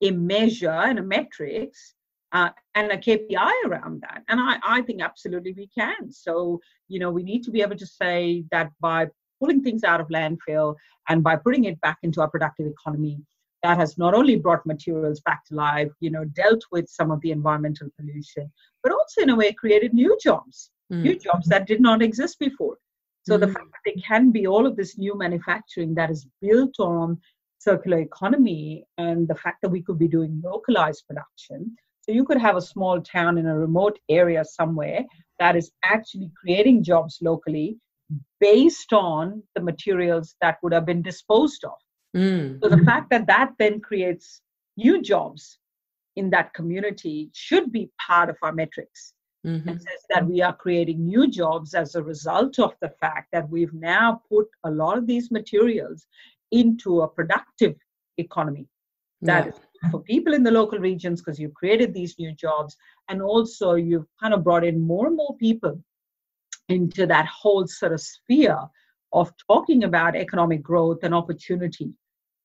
[0.01, 1.95] a measure and a metrics
[2.33, 4.23] uh, and a KPI around that.
[4.27, 6.11] And I, I think absolutely we can.
[6.11, 9.07] So, you know, we need to be able to say that by
[9.39, 10.75] pulling things out of landfill
[11.09, 13.19] and by putting it back into our productive economy,
[13.61, 17.21] that has not only brought materials back to life, you know, dealt with some of
[17.21, 21.01] the environmental pollution, but also in a way created new jobs, mm.
[21.01, 22.77] new jobs that did not exist before.
[23.25, 23.41] So mm.
[23.41, 27.21] the fact that there can be all of this new manufacturing that is built on
[27.59, 31.75] circular economy and the fact that we could be doing localized production.
[32.03, 35.05] So you could have a small town in a remote area somewhere
[35.39, 37.77] that is actually creating jobs locally
[38.41, 41.77] based on the materials that would have been disposed of.
[42.15, 42.59] Mm.
[42.61, 44.41] So the fact that that then creates
[44.75, 45.57] new jobs
[46.17, 49.13] in that community should be part of our metrics.
[49.45, 49.67] Mm-hmm.
[49.67, 53.49] And says that we are creating new jobs as a result of the fact that
[53.49, 56.05] we've now put a lot of these materials
[56.51, 57.75] into a productive
[58.17, 58.67] economy
[59.21, 59.51] that yeah.
[59.91, 62.77] For people in the local regions because you've created these new jobs
[63.09, 65.79] and also you've kind of brought in more and more people
[66.69, 68.57] into that whole sort of sphere
[69.11, 71.93] of talking about economic growth and opportunity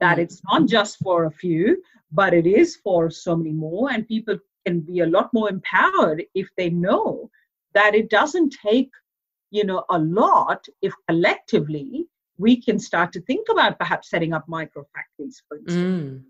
[0.01, 0.21] that mm.
[0.21, 1.81] it's not just for a few
[2.13, 4.37] but it is for so many more and people
[4.67, 7.31] can be a lot more empowered if they know
[7.75, 8.91] that it doesn't take
[9.51, 12.09] you know a lot if collectively
[12.39, 15.75] we can start to think about perhaps setting up micro factories, for instance.
[15.75, 16.23] Mm.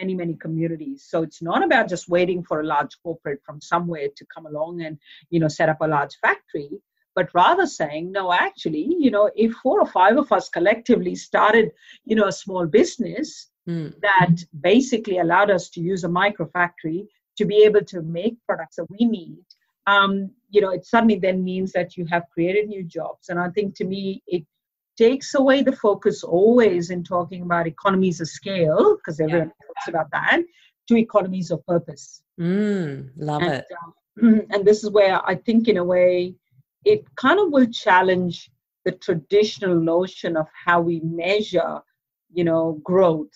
[0.00, 1.06] Many, many communities.
[1.08, 4.82] So it's not about just waiting for a large corporate from somewhere to come along
[4.82, 4.98] and,
[5.30, 6.70] you know, set up a large factory,
[7.14, 11.70] but rather saying, no, actually, you know, if four or five of us collectively started,
[12.04, 13.94] you know, a small business mm.
[14.00, 17.06] that basically allowed us to use a micro factory
[17.38, 19.44] to be able to make products that we need
[19.86, 23.28] um, you know, it suddenly then means that you have created new jobs.
[23.28, 24.44] And I think to me, it
[24.96, 29.66] takes away the focus always in talking about economies of scale, because everyone yeah.
[29.66, 30.42] talks about that,
[30.88, 32.22] to economies of purpose.
[32.40, 33.66] Mm, love and, it.
[34.22, 36.34] Um, and this is where I think, in a way,
[36.84, 38.50] it kind of will challenge
[38.84, 41.80] the traditional notion of how we measure,
[42.32, 43.30] you know, growth.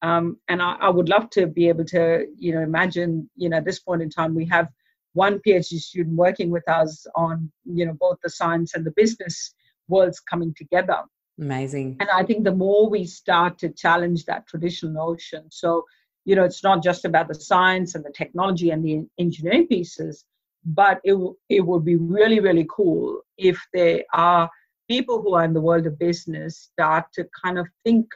[0.00, 3.56] Um, and I, I, would love to be able to, you know, imagine, you know,
[3.56, 4.68] at this point in time, we have
[5.14, 9.54] one PhD student working with us on, you know, both the science and the business
[9.88, 11.02] worlds coming together.
[11.40, 11.96] Amazing.
[12.00, 15.84] And I think the more we start to challenge that traditional notion, so,
[16.24, 20.24] you know, it's not just about the science and the technology and the engineering pieces,
[20.64, 21.16] but it,
[21.48, 24.50] it would be really, really cool if there are
[24.88, 28.06] people who are in the world of business start to kind of think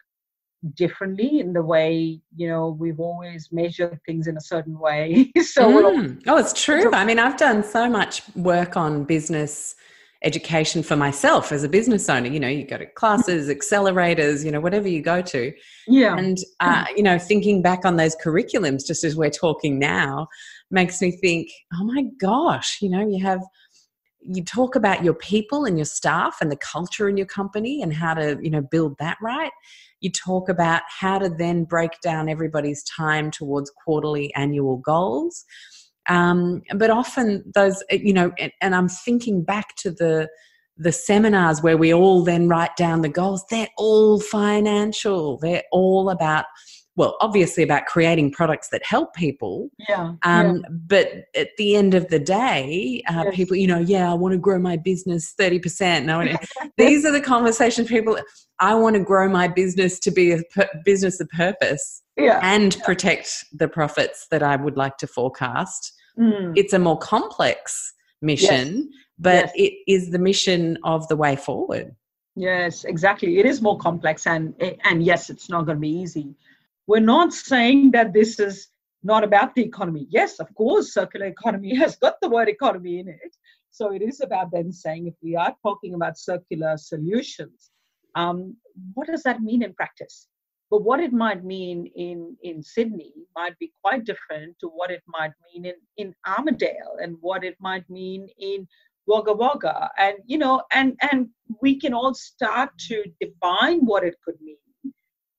[0.75, 5.93] differently in the way you know we've always measured things in a certain way so
[5.93, 6.23] mm.
[6.29, 9.75] oh it's true i mean i've done so much work on business
[10.25, 12.29] education for myself as a business owner.
[12.29, 15.53] You know, you go to classes, accelerators, you know, whatever you go to.
[15.87, 16.17] Yeah.
[16.17, 20.29] And, uh, you know, thinking back on those curriculums, just as we're talking now,
[20.71, 23.41] makes me think, oh my gosh, you know, you have,
[24.25, 27.93] you talk about your people and your staff and the culture in your company and
[27.93, 29.51] how to, you know, build that right.
[30.01, 35.45] You talk about how to then break down everybody's time towards quarterly annual goals
[36.09, 40.29] um, but often those, you know, and, and I'm thinking back to the
[40.79, 43.45] the seminars where we all then write down the goals.
[43.51, 45.39] They're all financial.
[45.39, 46.47] They're all about
[46.95, 49.71] well, obviously about creating products that help people.
[49.89, 50.13] Yeah.
[50.25, 50.69] Um, yeah.
[50.71, 53.35] But at the end of the day, uh, yes.
[53.35, 56.05] people, you know, yeah, I want to grow my business 30%.
[56.05, 56.23] No,
[56.77, 58.19] these are the conversations people,
[58.59, 62.02] I want to grow my business to be a per- business of purpose.
[62.17, 62.41] Yeah.
[62.43, 65.93] and protect the profits that I would like to forecast.
[66.19, 66.53] Mm.
[66.57, 69.53] It's a more complex mission, but Yes.
[69.57, 71.95] it is the mission of the way forward.
[72.35, 73.39] Yes, exactly.
[73.39, 74.55] It is more complex, and
[74.85, 76.35] and yes, it's not going to be easy.
[76.87, 78.69] We're not saying that this is
[79.03, 80.07] not about the economy.
[80.11, 83.37] Yes, of course, circular economy has got the word economy in it.
[83.71, 87.71] So it is about then saying if we are talking about circular solutions,
[88.15, 88.57] um,
[88.95, 90.29] what does that mean in practice?
[90.73, 95.03] But what it might mean in in Sydney might be quite different to what it
[95.07, 98.67] might mean in in Armidale, and what it might mean in
[99.07, 101.29] Wagga Wagga, and you know, and and
[101.61, 104.95] we can all start to define what it could mean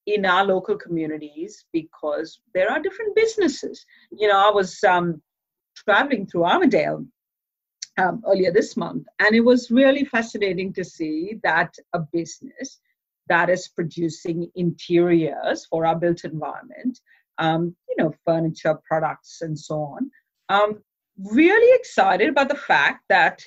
[0.05, 3.83] in our local communities because there are different businesses.
[4.11, 5.19] You know, I was um,
[5.75, 7.07] traveling through Armidale
[7.97, 12.79] um, earlier this month, and it was really fascinating to see that a business
[13.27, 16.99] that is producing interiors for our built environment,
[17.37, 20.11] um, you know, furniture products and so on,
[20.49, 20.83] um,
[21.17, 23.43] really excited about the fact that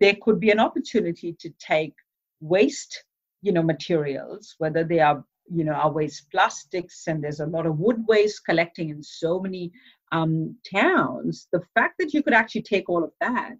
[0.00, 1.94] there could be an opportunity to take
[2.40, 3.04] waste,
[3.42, 7.66] you know, materials, whether they are, you know, our waste plastics, and there's a lot
[7.66, 9.70] of wood waste collecting in so many
[10.12, 11.48] um, towns.
[11.52, 13.52] The fact that you could actually take all of that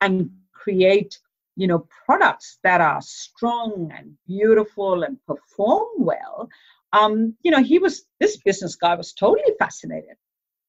[0.00, 1.18] and create,
[1.56, 6.48] you know, products that are strong and beautiful and perform well.
[6.92, 10.16] Um, you know, he was this business guy was totally fascinated,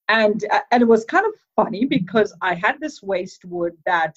[0.08, 4.16] and uh, and it was kind of funny because I had this waste wood that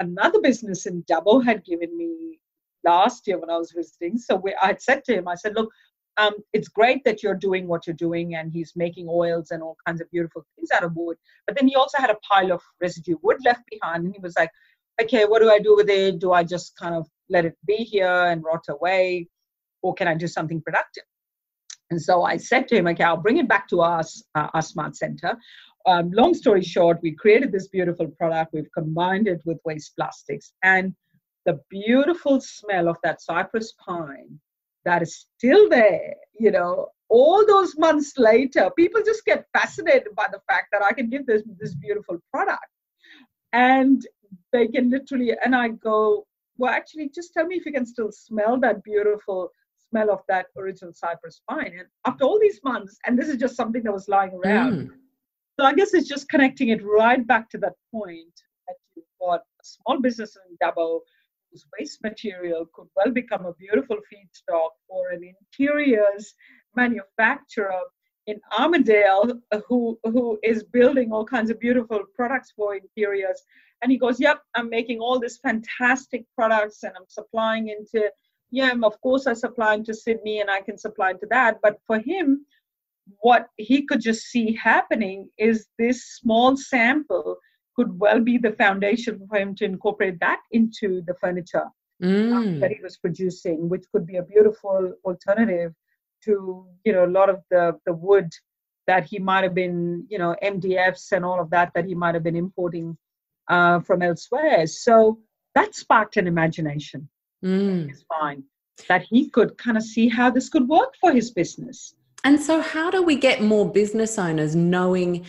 [0.00, 2.40] another business in Dubbo had given me
[2.84, 4.18] last year when I was visiting.
[4.18, 5.68] So we, I said to him, I said, look,
[6.16, 9.76] um, it's great that you're doing what you're doing, and he's making oils and all
[9.86, 11.16] kinds of beautiful things out of wood.
[11.46, 14.34] But then he also had a pile of residue wood left behind, and he was
[14.36, 14.50] like,
[15.00, 16.18] okay, what do I do with it?
[16.18, 19.28] Do I just kind of let it be here and rot away,
[19.82, 21.04] or can I do something productive?
[21.90, 24.62] And so I said to him, okay, I'll bring it back to us, uh, our
[24.62, 25.36] smart center.
[25.86, 28.52] Um, long story short, we created this beautiful product.
[28.52, 30.94] We've combined it with waste plastics, and
[31.46, 34.38] the beautiful smell of that cypress pine
[34.84, 40.26] that is still there, you know, all those months later, people just get fascinated by
[40.30, 42.66] the fact that I can give this this beautiful product.
[43.52, 44.06] And
[44.52, 46.26] they can literally and I go,
[46.56, 49.50] well, actually just tell me if you can still smell that beautiful
[49.90, 51.72] smell of that original cypress pine.
[51.78, 54.72] And after all these months, and this is just something that was lying around.
[54.72, 54.90] Mm.
[55.58, 58.34] So I guess it's just connecting it right back to that point
[58.66, 61.00] that you've got a small business in Dubbo
[61.50, 66.34] whose waste material could well become a beautiful feedstock for an interiors
[66.76, 67.80] manufacturer
[68.26, 73.42] in Armidale who who is building all kinds of beautiful products for interiors.
[73.82, 78.10] And he goes, Yep, I'm making all these fantastic products and I'm supplying into
[78.50, 81.58] yeah, of course I supply into Sydney and I can supply into that.
[81.62, 82.46] But for him,
[83.20, 87.36] what he could just see happening is this small sample
[87.76, 91.66] could well be the foundation for him to incorporate that into the furniture
[92.02, 92.60] Mm.
[92.60, 95.72] that he was producing, which could be a beautiful alternative
[96.22, 98.30] to you know a lot of the the wood
[98.86, 102.14] that he might have been you know MDFs and all of that that he might
[102.14, 102.96] have been importing
[103.48, 104.66] uh, from elsewhere.
[104.66, 105.18] So
[105.54, 107.08] that sparked an imagination.
[107.44, 107.90] Mm.
[107.90, 108.44] It's fine
[108.88, 111.94] that he could kind of see how this could work for his business.
[112.24, 115.24] And so, how do we get more business owners knowing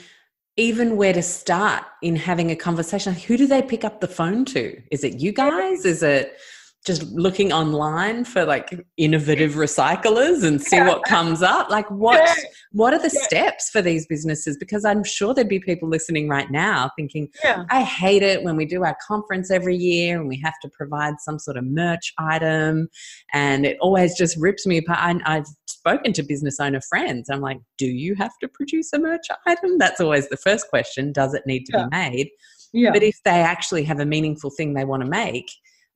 [0.57, 3.13] even where to start in having a conversation?
[3.13, 4.81] Who do they pick up the phone to?
[4.91, 5.85] Is it you guys?
[5.85, 6.37] Is it
[6.85, 11.69] just looking online for like innovative recyclers and see what comes up?
[11.69, 12.33] Like, what Yeah.
[12.71, 13.21] what are the Yeah.
[13.23, 14.57] steps for these businesses?
[14.57, 17.65] Because I'm sure there'd be people listening right now thinking, Yeah.
[17.69, 21.15] I hate it when we do our conference every year and we have to provide
[21.19, 22.87] some sort of merch item,
[23.33, 24.99] and it always just rips me apart.
[25.01, 27.29] I, I've spoken to business owner friends.
[27.29, 29.77] I'm like, do you have to produce a merch item?
[29.77, 31.11] That's always the first question.
[31.11, 31.83] Does it need to Yeah.
[31.85, 32.29] be made?
[32.71, 32.91] Yeah.
[32.91, 35.49] But if they actually have a meaningful thing they want to make,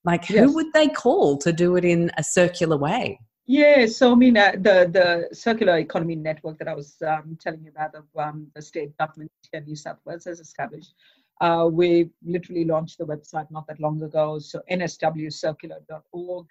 [0.04, 0.46] like Yes.
[0.46, 3.20] who would they call to do it in a circular way?
[3.46, 7.64] Yeah, so I mean, uh, the the circular economy network that I was um, telling
[7.64, 10.94] you about, the, um, the state government here in New South Wales has established.
[11.42, 14.40] Uh, we literally launched the website not that long ago.
[14.40, 16.46] So nswcircular.org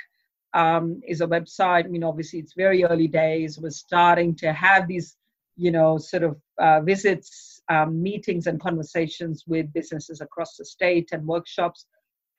[0.53, 1.87] um, is a website.
[1.87, 3.59] I mean, obviously, it's very early days.
[3.59, 5.17] We're starting to have these,
[5.57, 11.11] you know, sort of uh, visits, um, meetings, and conversations with businesses across the state
[11.13, 11.87] and workshops.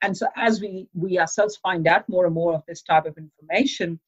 [0.04, 3.18] And so, as we we ourselves find out more and more of this type of
[3.18, 4.00] information,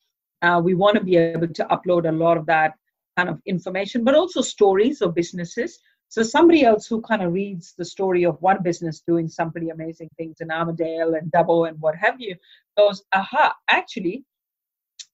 [0.42, 2.74] uh, we want to be able to upload a lot of that
[3.18, 5.80] kind of information, but also stories of businesses.
[6.10, 9.70] So somebody else who kind of reads the story of one business doing some pretty
[9.70, 12.36] amazing things in Armidale and Dubbo and what have you,
[12.78, 14.24] goes, aha, actually,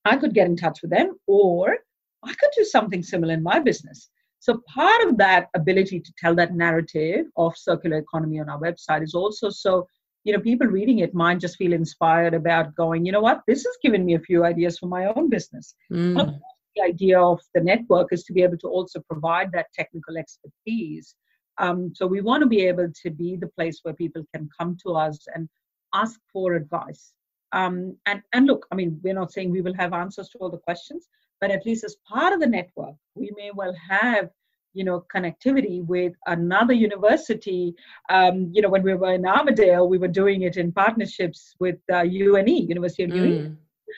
[0.03, 1.77] I could get in touch with them, or
[2.23, 4.09] I could do something similar in my business.
[4.39, 9.03] So part of that ability to tell that narrative of circular economy on our website
[9.03, 9.87] is also so
[10.23, 13.41] you know people reading it might just feel inspired about going you know what?
[13.47, 15.75] This has given me a few ideas for my own business.
[15.91, 16.39] Mm.
[16.75, 21.15] the idea of the network is to be able to also provide that technical expertise.
[21.57, 24.77] Um, so we want to be able to be the place where people can come
[24.83, 25.49] to us and
[25.93, 27.11] ask for advice.
[27.51, 30.49] Um, and and look i mean we're not saying we will have answers to all
[30.49, 31.09] the questions
[31.41, 34.29] but at least as part of the network we may well have
[34.73, 37.73] you know connectivity with another university.
[38.09, 41.77] Um, you know when we were in Armidale we were doing it in partnerships with
[41.91, 43.57] uh, UNE university of Mm.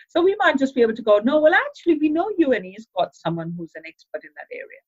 [0.09, 3.15] so we might just be able to go no well actually we know UNE's got
[3.15, 4.81] someone who's an expert in that area.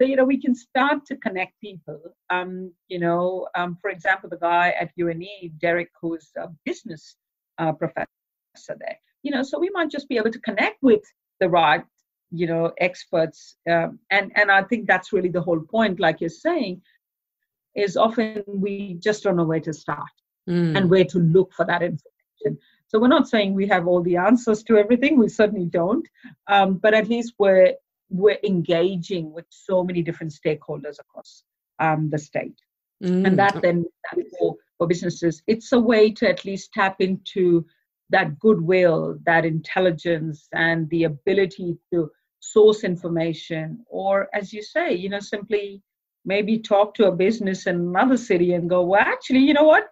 [0.00, 2.00] So you know we can start to connect people.
[2.30, 7.16] Um, you know um, for example the guy at UNE derek who's a business
[7.58, 8.08] uh, professor
[8.78, 8.98] there.
[9.22, 11.02] You know so we might just be able to connect with
[11.40, 11.84] the right
[12.30, 16.28] you know experts um, and and i think that's really the whole point like you're
[16.30, 16.80] saying
[17.74, 20.08] is often we just don't know where to start
[20.48, 20.78] Mm.
[20.78, 24.16] and where to look for that information so we're not saying we have all the
[24.16, 26.08] answers to everything we certainly don't
[26.46, 27.74] um, but at least we're
[28.08, 31.44] we're engaging with so many different stakeholders across
[31.80, 32.58] um, the state
[33.02, 33.26] Mm.
[33.26, 33.84] and that then
[34.38, 37.64] for, for businesses it's a way to at least tap into
[38.10, 42.10] that goodwill that intelligence and the ability to
[42.40, 45.82] source information or as you say you know simply
[46.24, 49.88] maybe talk to a business in another city and go well actually you know what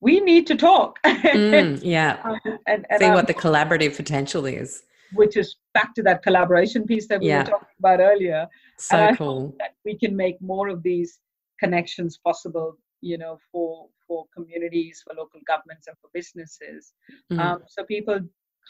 [0.00, 2.22] we need to talk Mm, yeah.
[2.66, 4.82] and, and See um, what the collaborative potential is.
[5.12, 7.38] which is back to that collaboration piece that we Yeah.
[7.38, 8.46] were talking about earlier
[8.78, 9.54] So cool.
[9.58, 11.18] that we can make more of these
[11.58, 16.92] connections possible you know for for communities for local governments and for businesses
[17.32, 17.38] Mm.
[17.40, 18.18] um, so people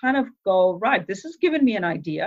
[0.00, 2.26] kind of go right this has given me an idea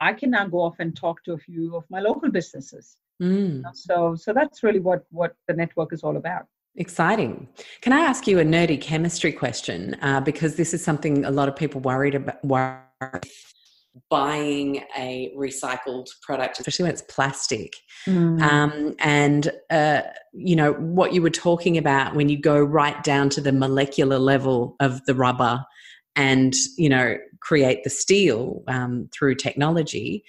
[0.00, 3.62] i can now go off and talk to a few of my local businesses Mm.
[3.74, 6.46] so so that's really what what the network is all about
[6.76, 7.48] Exciting.
[7.80, 9.96] Can I ask you a nerdy chemistry question?
[10.02, 13.26] Uh, because this is something a lot of people worried about.
[14.08, 17.74] Buying a recycled product, especially when it's plastic.
[18.06, 23.30] Um, and uh, you know what you were talking about when you go right down
[23.30, 25.64] to the molecular level of the rubber,
[26.20, 30.22] and you know create the steel um, through technology.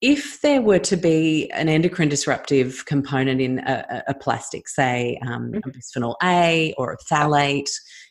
[0.00, 5.52] If there were to be an endocrine disruptive component in a, a- plastic, say um,
[5.62, 7.68] a bisphenol A or a phthalate,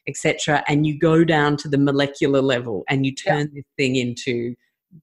[0.08, 3.34] etc., and you go down to the molecular level and you Yeah.
[3.34, 4.54] turn this thing into,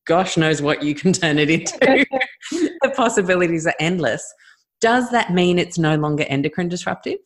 [0.06, 1.76] gosh knows what you can turn it into,
[2.52, 4.22] the possibilities are endless.
[4.80, 7.18] Does that mean it's no longer endocrine disruptive?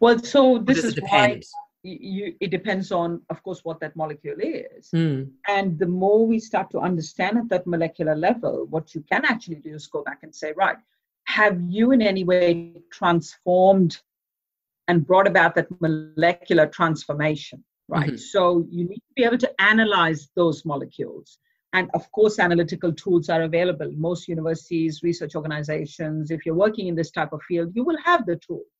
[0.00, 1.42] well so this is why depend?
[1.44, 6.26] y- you, it depends on of course what that molecule is Mm, And the more
[6.26, 10.02] we start to understand at that molecular level, what you can actually do is go
[10.02, 10.76] back and say, right,
[11.24, 13.92] have you in any way transformed
[14.88, 17.64] and brought about that molecular transformation?
[17.88, 18.12] Right.
[18.12, 18.18] Mhm.
[18.18, 21.38] So you need to be able to analyze those molecules.
[21.72, 23.90] And of course, analytical tools are available.
[23.92, 28.26] Most universities, research organizations, if you're working in this type of field, you will have
[28.26, 28.76] the tools.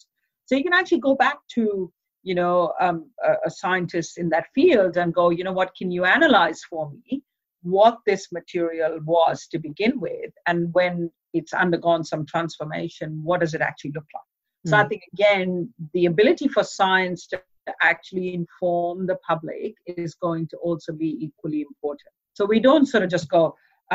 [0.47, 1.93] So you can actually go back to
[2.27, 5.91] you know um, a, a scientist in that field and go you know what can
[5.97, 7.23] you analyze for me
[7.63, 13.55] what this material was to begin with and when it's undergone some transformation what does
[13.55, 14.31] it actually look like
[14.67, 14.89] so i Mm.
[14.91, 17.41] think again the ability for science to
[17.83, 23.05] actually inform the public is going to also be equally important so we don't sort
[23.05, 23.43] of just go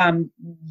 [0.01, 0.17] um,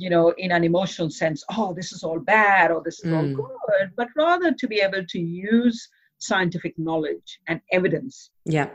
[0.04, 3.28] you know in an emotional sense oh this is all bad or this is all
[3.28, 3.36] Mm.
[3.40, 5.78] good but rather to be able to use
[6.20, 8.68] scientific knowledge and evidence, yeah.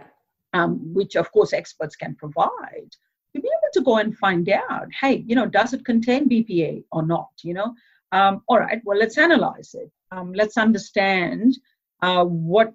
[0.53, 2.91] um, which of course experts can provide,
[3.33, 6.83] to be able to go and find out, hey, you know, does it contain BPA
[6.91, 7.29] or not?
[7.43, 7.73] You know,
[8.11, 9.91] um, all right, well, let's analyze it.
[10.11, 11.57] Um, let's understand
[12.01, 12.73] uh, what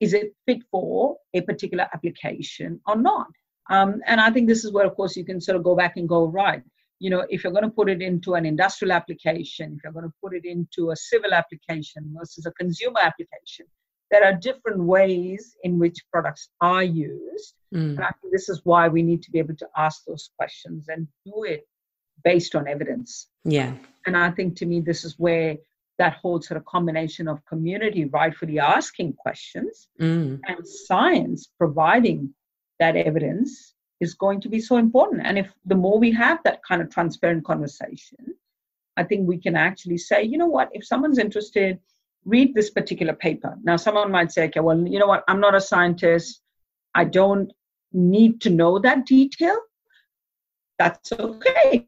[0.00, 3.28] is it fit for a particular application or not.
[3.70, 5.96] Um, and I think this is where, of course, you can sort of go back
[5.96, 6.62] and go right.
[6.98, 10.04] You know, if you're going to put it into an industrial application, if you're going
[10.06, 13.66] to put it into a civil application versus a consumer application,
[14.14, 17.54] there are different ways in which products are used.
[17.74, 17.96] Mm.
[17.96, 20.86] And I think this is why we need to be able to ask those questions
[20.86, 21.66] and do it
[22.22, 23.26] based on evidence.
[23.44, 23.72] Yeah.
[24.06, 25.56] And I think to me, this is where
[25.98, 30.40] that whole sort of combination of community rightfully asking questions Mm.
[30.46, 32.32] and science providing
[32.78, 35.26] that evidence is going to be so important.
[35.26, 38.22] And if the more we have that kind of transparent conversation,
[38.96, 41.80] I think we can actually say, you know what, if someone's interested,
[42.24, 43.56] read this particular paper.
[43.62, 46.40] Now, someone might say, okay, well, you know what, I'm not a scientist.
[46.94, 47.52] I don't
[47.92, 49.56] need to know that detail.
[50.78, 51.86] That's okay.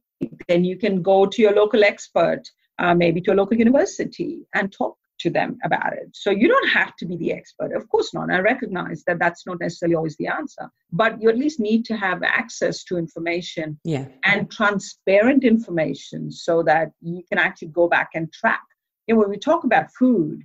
[0.48, 2.42] then you can go to your local expert,
[2.78, 6.08] uh, maybe to a local university, and talk to them about it.
[6.12, 7.74] So you don't have to be the expert.
[7.74, 8.30] Of course not.
[8.30, 11.96] I recognize that that's not necessarily always the answer, but you at least need to
[11.96, 14.06] have access to information yeah.
[14.24, 18.62] and transparent information so that you can actually go back and track.
[19.08, 20.42] And when we talk about food,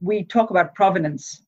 [0.00, 1.44] we talk about provenance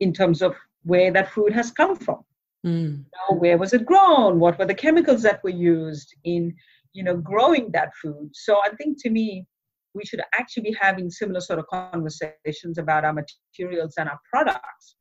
[0.00, 2.24] in terms of where that food has come from.
[2.66, 3.04] Mm.
[3.04, 4.38] You know, where was it grown?
[4.38, 6.54] What were the chemicals that were used in,
[6.92, 8.30] you know, growing that food?
[8.32, 9.46] So I think to me,
[9.94, 14.96] we should actually be having similar sort of conversations about our materials and our products.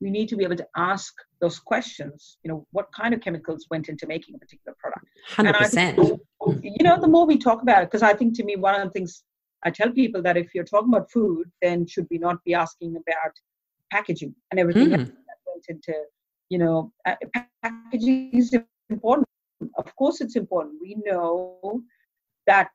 [0.00, 2.38] We need to be able to ask those questions.
[2.42, 5.06] You know, what kind of chemicals went into making a particular product?
[5.28, 5.98] Hundred percent.
[5.98, 8.82] You know, the more we talk about it, because I think to me, one of
[8.82, 9.22] the things
[9.64, 12.96] I tell people that if you're talking about food, then should we not be asking
[12.96, 13.32] about
[13.90, 15.06] packaging and everything Mm.
[15.06, 15.94] that went into,
[16.50, 17.16] you know, uh,
[17.62, 18.54] packaging is
[18.90, 19.26] important.
[19.78, 20.74] Of course, it's important.
[20.80, 21.82] We know
[22.46, 22.68] that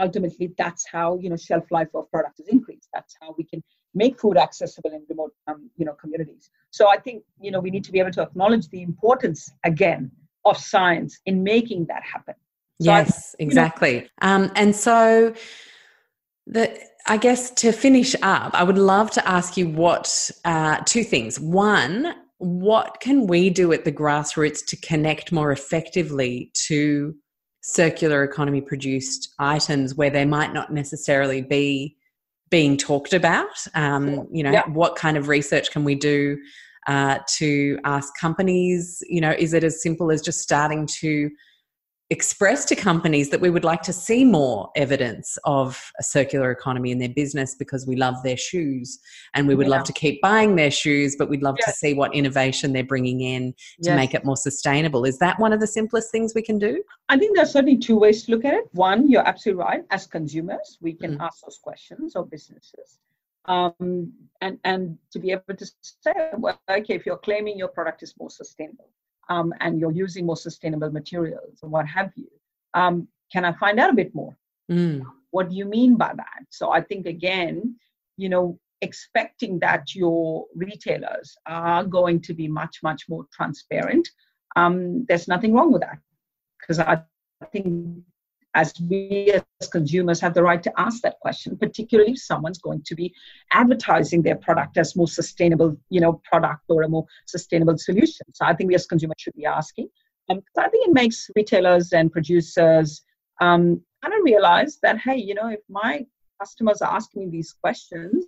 [0.00, 2.88] ultimately that's how you know shelf life of products is increased.
[2.92, 3.62] That's how we can
[3.94, 6.50] make food accessible in remote, um, you know, communities.
[6.70, 10.10] So I think you know we need to be able to acknowledge the importance again
[10.44, 12.34] of science in making that happen.
[12.82, 14.10] So I- yes, exactly.
[14.20, 15.32] Um, and so,
[16.46, 16.78] the
[17.08, 21.38] I guess to finish up, I would love to ask you what uh, two things.
[21.38, 27.14] One, what can we do at the grassroots to connect more effectively to
[27.60, 31.96] circular economy produced items where they might not necessarily be
[32.50, 33.56] being talked about?
[33.74, 34.68] Um, you know, Yeah.
[34.68, 36.36] what kind of research can we do
[36.88, 39.02] uh, to ask companies?
[39.08, 41.30] You know, is it as simple as just starting to
[42.10, 46.92] express to companies that we would like to see more evidence of a circular economy
[46.92, 49.00] in their business because we love their shoes
[49.34, 52.14] and we would love to keep buying their shoes but we'd love to see what
[52.14, 53.52] innovation they're bringing in
[53.82, 53.96] to Yes.
[53.96, 57.18] make it more sustainable is that one of the simplest things we can do I
[57.18, 58.64] think there's certainly two ways to look at it.
[58.72, 59.84] One, you're absolutely right.
[59.90, 61.20] As consumers, we can Mm.
[61.20, 62.98] ask those questions or businesses.
[63.44, 68.02] Um, and, and to be able to say, well, okay, if you're claiming your product
[68.02, 68.88] is more sustainable
[69.28, 72.28] um, and you're using more sustainable materials and what have you,
[72.74, 74.36] um, can I find out a bit more?
[74.70, 76.44] Mm, What do you mean by that?
[76.50, 77.76] So I think, again,
[78.16, 84.08] you know, expecting that your retailers are going to be much, much more transparent,
[84.56, 85.98] um, there's nothing wrong with that
[86.60, 87.02] because I
[87.52, 88.02] think
[88.62, 92.82] as we as consumers have the right to ask that question, particularly if someone's going
[92.86, 93.06] to be
[93.52, 98.24] advertising their product as more sustainable, you know, product or a more sustainable solution.
[98.32, 99.88] So I think we as consumers should be asking.
[100.30, 102.88] Um, I think it makes retailers and producers
[103.40, 103.62] um,
[104.02, 105.92] kind of realize that, hey, you know, if my
[106.40, 108.24] customers are asking me these questions,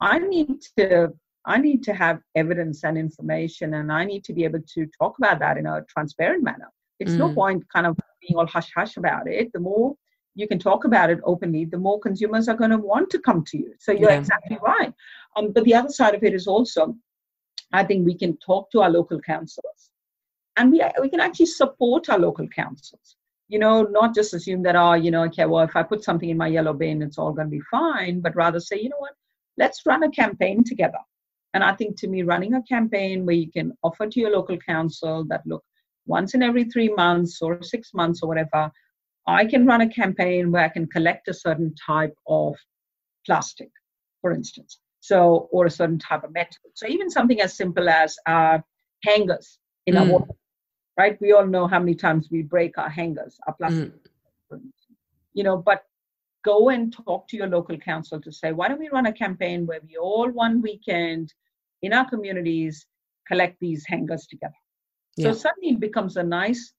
[0.00, 1.12] I need to
[1.44, 5.18] I need to have evidence and information, and I need to be able to talk
[5.18, 6.70] about that in a transparent manner.
[7.00, 7.34] It's no Mm.
[7.34, 9.52] point kind of being all hush hush about it.
[9.52, 9.94] The more
[10.34, 13.44] you can talk about it openly, the more consumers are going to want to come
[13.48, 13.74] to you.
[13.78, 14.18] So you're Yeah.
[14.18, 14.92] exactly right.
[15.36, 16.96] Um, but the other side of it is also,
[17.72, 19.90] I think we can talk to our local councils,
[20.56, 23.16] and we we can actually support our local councils.
[23.48, 26.30] You know, not just assume that, oh, you know, okay, well, if I put something
[26.30, 28.96] in my yellow bin, it's all going to be fine, but rather say, you know
[28.98, 29.14] what,
[29.58, 31.02] let's run a campaign together.
[31.52, 34.56] And I think to me, running a campaign where you can offer to your local
[34.56, 35.62] council that, look,
[36.06, 38.70] once in every three months or six months or whatever,
[39.26, 42.56] I can run a campaign where I can collect a certain type of
[43.24, 43.70] plastic,
[44.20, 44.78] for instance.
[45.00, 46.70] So, or a certain type of metal.
[46.74, 48.58] So, even something as simple as uh,
[49.04, 50.10] hangers in our Mm.
[50.10, 50.36] wall,
[50.96, 51.20] right?
[51.20, 53.92] We all know how many times we break our hangers, our plastic,
[54.52, 54.74] instance.
[55.34, 55.84] you know, but
[56.44, 59.66] go and talk to your local council to say, why don't we run a campaign
[59.66, 61.32] where we all one weekend
[61.82, 62.86] in our communities
[63.26, 64.54] collect these hangers together?
[65.16, 65.32] Yeah.
[65.32, 66.72] So suddenly it becomes a nice,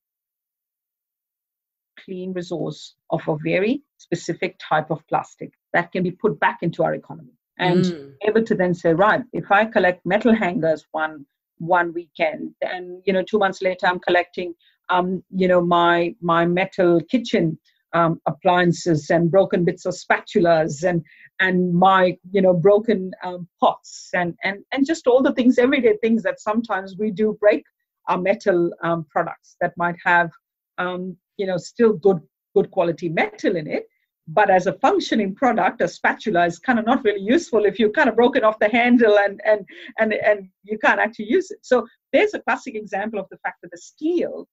[2.03, 6.83] clean resource of a very specific type of plastic that can be put back into
[6.83, 7.33] our economy.
[7.59, 8.13] And Mm.
[8.23, 11.25] able to then say, right, if I collect metal hangers one
[11.59, 14.55] one weekend, then you know two months later I'm collecting,
[14.89, 17.59] um, you know my my metal kitchen
[17.93, 21.03] um, appliances and broken bits of spatulas and
[21.39, 25.95] and my you know broken um, pots and and and just all the things everyday
[25.97, 27.63] things that sometimes we do break
[28.07, 30.31] our metal um, products that might have
[30.77, 32.19] um, you know still good
[32.55, 33.87] good quality metal in it
[34.27, 37.89] but as a functioning product a spatula is kind of not really useful if you
[37.91, 39.65] kind of broken off the handle and and
[39.99, 41.59] and and you can't actually use it.
[41.61, 44.47] So there's a classic example of the fact that the steel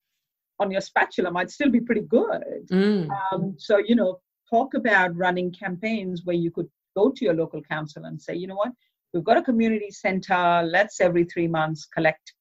[0.59, 2.67] on your spatula might still be pretty good.
[2.73, 3.09] Mm.
[3.33, 7.63] um, so you know talk about running campaigns where you could go to your local
[7.63, 8.73] council and say you know what?
[9.15, 10.63] We've got a community center.
[10.65, 12.33] Let's every three months collect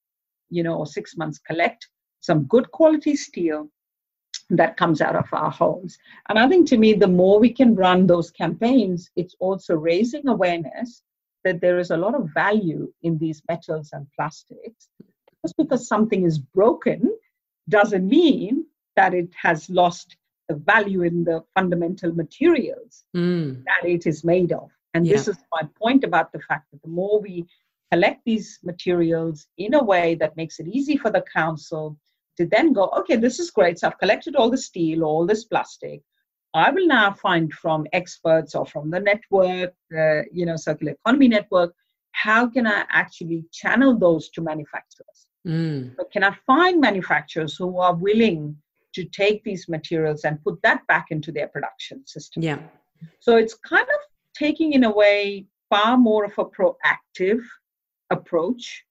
[0.49, 1.87] you know or six months collect
[2.21, 3.69] some good quality steel
[4.49, 5.97] that comes out of our homes.
[6.27, 10.27] And I think to me, the more we can run those campaigns, it's also raising
[10.27, 11.03] awareness
[11.43, 14.89] that there is a lot of value in these metals and plastics.
[15.45, 17.15] Just because something is broken
[17.69, 20.17] doesn't mean that it has lost
[20.49, 23.63] the value in the fundamental materials Mm.
[23.65, 24.69] that it is made of.
[24.95, 27.45] And this is my point about the fact that the more we
[27.91, 31.97] collect these materials in a way that makes it easy for the council
[32.37, 33.79] to then go, okay, this is great.
[33.79, 36.01] So I've collected all the steel, all this plastic.
[36.53, 41.27] I will now find from experts or from the network, the you know, circular economy
[41.27, 41.73] network,
[42.11, 45.27] how can I actually channel those to manufacturers?
[45.47, 45.95] Mm.
[45.95, 48.55] So can I find manufacturers who are willing
[48.93, 52.43] to take these materials and put that back into their production system?
[52.43, 52.59] Yeah.
[53.19, 53.99] So it's kind of
[54.33, 57.41] taking, in a way, far more of a proactive
[58.09, 58.83] approach,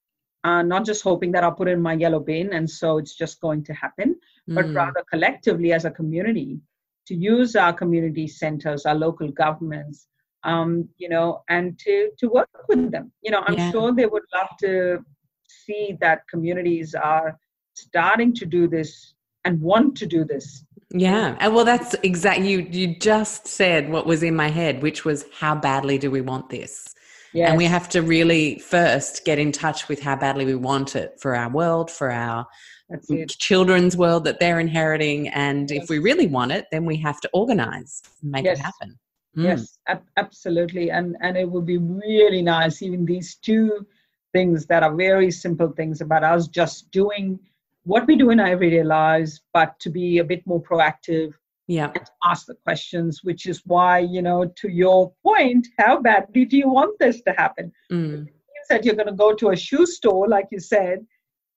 [0.44, 3.14] uh, not just hoping that I'll put it in my yellow bin and so it's
[3.14, 4.16] just going to happen,
[4.46, 4.74] but Mm.
[4.74, 6.60] rather collectively as a community
[7.06, 10.06] to use our community centers, our local governments,
[10.44, 13.10] um, you know, and to, to work with them.
[13.22, 13.70] You know, I'm Yeah.
[13.72, 15.04] sure they would love to
[15.48, 17.38] see that communities are
[17.74, 19.14] starting to do this
[19.44, 20.64] and want to do this.
[20.90, 21.36] Yeah.
[21.40, 25.24] And well, that's exactly, you, you just said what was in my head, which was
[25.40, 26.94] how badly do we want this?
[27.34, 27.50] Yes.
[27.50, 31.18] And we have to really first get in touch with how badly we want it
[31.20, 32.46] for our world, for our
[33.28, 35.28] children's world that they're inheriting.
[35.28, 38.58] And if we really want it, then we have to organize, and make Yes.
[38.58, 38.98] it happen.
[39.36, 39.44] Mm.
[39.44, 40.90] Yes, ab- absolutely.
[40.90, 43.86] And and it would be really nice, even these two
[44.32, 47.38] things that are very simple things about us just doing
[47.84, 51.34] what we do in our everyday lives, but to be a bit more proactive
[51.68, 51.90] Yeah.
[51.94, 56.56] and ask the questions, which is why, you know, to your point, how badly do
[56.56, 57.70] you want this to happen?
[57.92, 58.20] Mm.
[58.20, 61.06] means that you're going to go to a shoe store, like you said,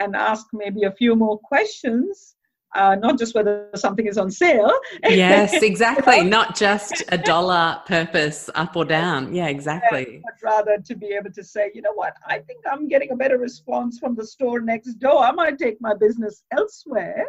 [0.01, 2.35] and ask maybe a few more questions,
[2.75, 4.71] uh, not just whether something is on sale.
[5.03, 6.23] Yes, exactly.
[6.23, 9.33] Not just a dollar purpose up or down.
[9.33, 10.21] Yeah, exactly.
[10.23, 13.15] but rather to be able to say, you know what, I think I'm getting a
[13.15, 15.23] better response from the store next door.
[15.23, 17.25] I might take my business elsewhere.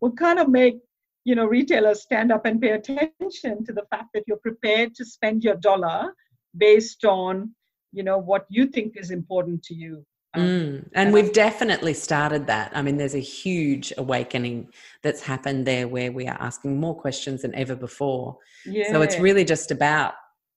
[0.00, 0.76] Will kind of make
[1.24, 5.04] you know retailers stand up and pay attention to the fact that you're prepared to
[5.04, 6.14] spend your dollar
[6.56, 7.54] based on
[7.92, 10.04] you know what you think is important to you.
[10.34, 10.88] Um, Mm.
[10.94, 12.72] And we've definitely started that.
[12.74, 14.68] I mean, there's a huge awakening
[15.02, 18.38] that's happened there where we are asking more questions than ever before.
[18.66, 18.90] yeah.
[18.90, 20.14] So it's really just about,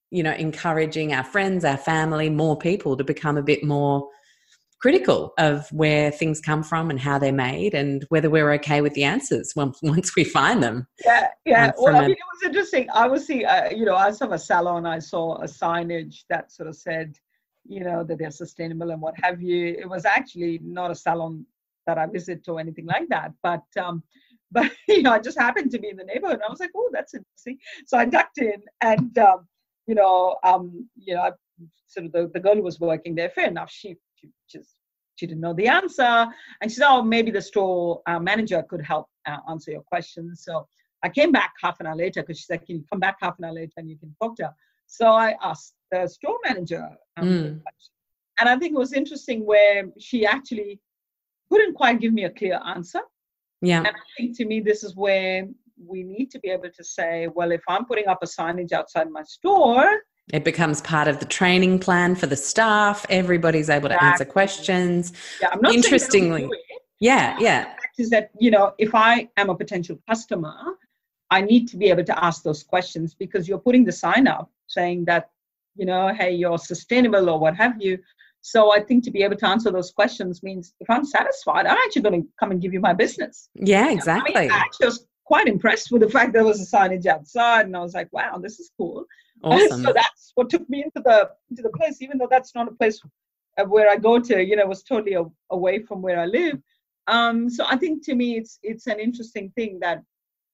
[0.10, 4.10] you know, encouraging our friends, our family, more people to become a bit more
[4.80, 8.94] critical of where things come from and how they're made and whether we're okay with
[8.94, 10.88] the answers once, once we find them.
[11.04, 11.66] Yeah, yeah.
[11.68, 12.88] um, well, I a- mean, it was interesting.
[12.94, 14.86] I was see, uh, you know, I saw a salon.
[14.86, 17.16] I saw a signage that sort of said,
[17.68, 19.76] you know, that they're sustainable and what have you.
[19.80, 21.46] It was actually not a salon
[21.86, 24.04] that I visit or anything like that, but um,
[24.52, 26.36] but you know, I just happened to be in the neighborhood.
[26.36, 27.58] And I was like, oh, that's interesting.
[27.86, 29.48] So I ducked in, and um,
[29.88, 31.32] you know, um, you know, I,
[31.88, 33.30] sort of the, the girl who was working there.
[33.30, 33.72] Fair enough.
[33.72, 33.98] She,
[35.18, 36.28] she didn't know the answer,
[36.62, 40.44] and she said, oh, maybe the store uh, manager could help uh, answer your questions.
[40.44, 40.68] So
[41.04, 43.38] I came back half an hour later because she said, Can you come back half
[43.40, 44.54] an hour later and you can talk to her?
[44.88, 46.88] So I asked the store manager.
[47.18, 47.62] Um, Mm.
[48.40, 50.80] And I think it was interesting where she actually
[51.50, 53.02] couldn't quite give me a clear answer.
[53.62, 53.80] Yeah.
[53.80, 55.48] And I think to me, this is where
[55.84, 59.10] we need to be able to say, well, if I'm putting up a signage outside
[59.10, 59.90] my store,
[60.34, 63.06] It becomes part of the training plan for the staff.
[63.10, 65.14] Everybody's able to answer questions.
[65.42, 66.50] yeah, I'm not I Interestingly.
[67.00, 67.64] Yeah, yeah.
[67.64, 70.56] The fact is that you know if i am a potential customer
[71.32, 74.50] i need to be able to ask those questions because you're putting the sign up
[74.68, 75.30] saying that
[75.76, 77.98] you know hey you're sustainable or what have you
[78.42, 81.78] so i think to be able to answer those questions means if i'm satisfied i'm
[81.78, 84.42] actually going to come and give you my business Yeah, I, exactly.
[84.42, 87.76] mean, I actually was quite impressed with the fact there was a signage outside and
[87.76, 89.06] i was like wow this is cool
[89.44, 89.84] Awesome.
[89.84, 92.72] so that's what took me into the into the place, even though that's not a
[92.72, 93.02] place
[93.58, 94.44] uh, where I go to.
[94.44, 96.60] You know, it was totally a, away from where I live.
[97.08, 100.04] Um, so I think to me, it's it's an interesting thing that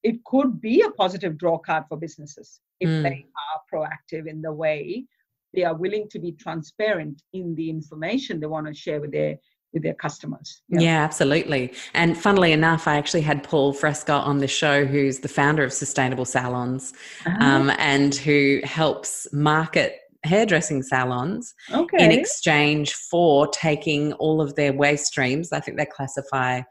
[0.03, 3.03] it could be a positive draw card for businesses if Mm.
[3.03, 5.05] they are proactive in the way
[5.53, 9.38] they are willing to be transparent in the information they want to share with their
[9.74, 10.61] with their customers.
[10.69, 10.84] know.
[10.84, 11.74] Yeah, absolutely.
[11.93, 15.74] And funnily enough, I actually had Paul Frasca on the show, who's the founder of
[15.74, 16.93] Sustainable Salons
[17.26, 22.05] Ah, um, and who helps market hairdressing salons okay.
[22.05, 25.51] in exchange for taking all of their waste streams.
[25.51, 26.61] I think they classify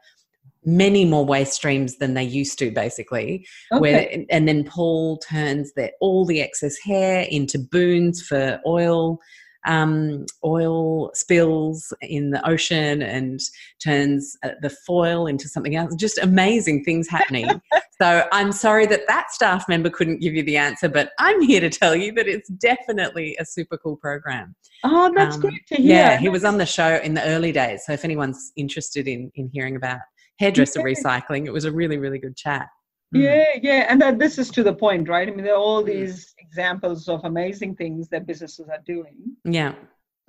[0.65, 3.45] many more waste streams than they used to, basically.
[3.71, 3.81] okay.
[3.81, 9.19] Where and then Paul turns their all the excess hair into booms for oil.
[9.65, 13.39] Um, oil spills in the ocean and
[13.83, 15.95] turns uh, the foil into something else.
[15.95, 17.49] Just amazing things happening.
[18.01, 21.61] so I'm sorry that that staff member couldn't give you the answer, but I'm here
[21.61, 24.55] to tell you that it's definitely a super cool program.
[24.83, 25.95] Oh, that's um, great to hear.
[25.95, 27.85] Yeah, he was on the show in the early days.
[27.85, 29.99] So if anyone's interested in in hearing about
[30.39, 30.93] hairdresser yeah.
[30.93, 32.67] recycling, it was a really really good chat.
[33.13, 33.21] Hmm.
[33.21, 35.27] Yeah, yeah, and that this is to the point, right?
[35.27, 35.87] I mean, there are all hmm.
[35.87, 39.35] these examples of amazing things that businesses are doing.
[39.45, 39.75] Yeah.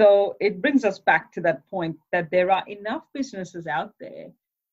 [0.01, 4.27] So it brings us back to that point that there are enough businesses out there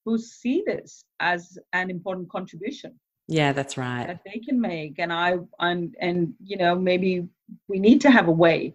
[0.04, 3.00] who see this as an important contribution.
[3.28, 4.08] Yeah, that's right.
[4.08, 7.28] That they can make, and I, and and you know, maybe
[7.68, 8.74] we need to have a way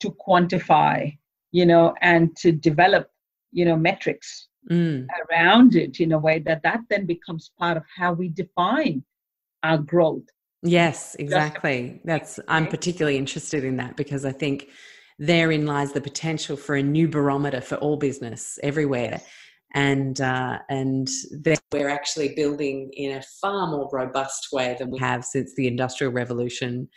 [0.00, 1.16] to quantify,
[1.52, 3.10] you know, and to develop,
[3.52, 5.06] you know, metrics mm.
[5.30, 9.02] around it in a way that that then becomes part of how we define
[9.62, 10.24] our growth.
[10.62, 12.00] Yes, exactly.
[12.04, 14.68] That's I'm particularly interested in that because I think
[15.18, 19.20] therein lies the potential for a new barometer for all business everywhere.
[19.74, 24.98] And uh, and then we're actually building in a far more robust way than we
[25.00, 26.88] have since the Industrial Revolution,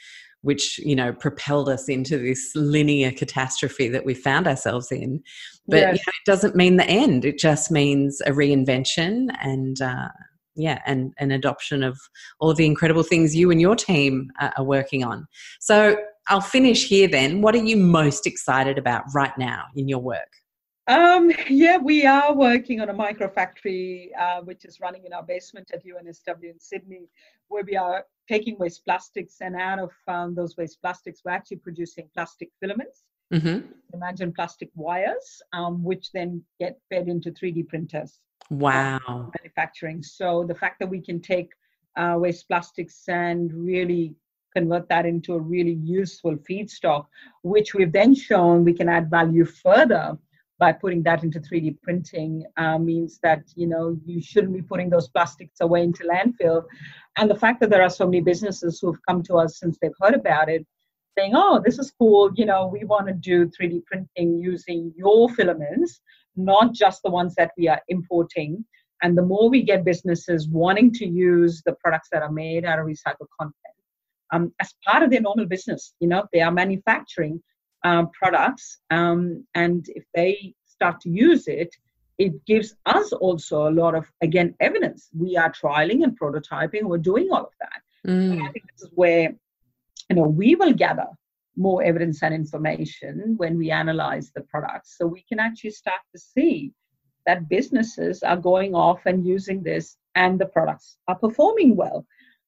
[0.47, 5.21] which you know propelled us into this linear catastrophe that we found ourselves in.
[5.67, 5.87] But yes.
[5.87, 7.25] you know, it doesn't mean the end.
[7.25, 10.07] It just means a reinvention and uh,
[10.55, 11.99] yeah and an adoption of
[12.39, 15.27] all of the incredible things you and your team are working on.
[15.59, 15.97] So
[16.29, 17.41] i'll finish here then.
[17.41, 20.31] What are you most excited about right now in your work?
[20.87, 25.69] Um, yeah, we are working on a microfactory uh, which is running in our basement
[25.73, 27.09] at UNSW in Sydney,
[27.49, 31.57] where we are taking waste plastics and out of um, those waste plastics, we're actually
[31.57, 33.03] producing plastic filaments.
[33.33, 33.67] Mm-hmm.
[33.93, 38.19] Imagine plastic wires, um, which then get fed into 3D printers.
[38.49, 39.31] Wow.
[39.39, 40.01] Manufacturing.
[40.03, 41.51] So the fact that we can take
[41.97, 44.15] uh, waste plastics and really
[44.55, 47.05] convert that into a really useful feedstock,
[47.43, 50.17] which we've then shown we can add value further
[50.59, 54.89] by putting that into 3D printing uh, means that you know you shouldn't be putting
[54.89, 56.63] those plastics away into landfill.
[57.17, 59.77] And the fact that there are so many businesses who have come to us since
[59.81, 60.65] they've heard about it,
[61.17, 62.31] saying, "Oh, this is cool.
[62.35, 66.01] You know, we want to do 3D printing using your filaments,
[66.35, 68.65] not just the ones that we are importing."
[69.03, 72.79] And the more we get businesses wanting to use the products that are made out
[72.79, 73.77] of recycled content
[74.31, 77.41] um, as part of their normal business, you know, they are manufacturing
[77.83, 81.75] um, products, um, and if they start to use it,
[82.17, 85.09] it gives us also a lot of again evidence.
[85.17, 86.83] We are trialing and prototyping.
[86.83, 87.81] We're doing all of that.
[88.11, 88.41] Mm.
[88.41, 89.35] I think this is where
[90.09, 91.07] you know we will gather
[91.55, 96.19] more evidence and information when we analyze the products, so we can actually start to
[96.19, 96.71] see
[97.25, 102.05] that businesses are going off and using this, and the products are performing well.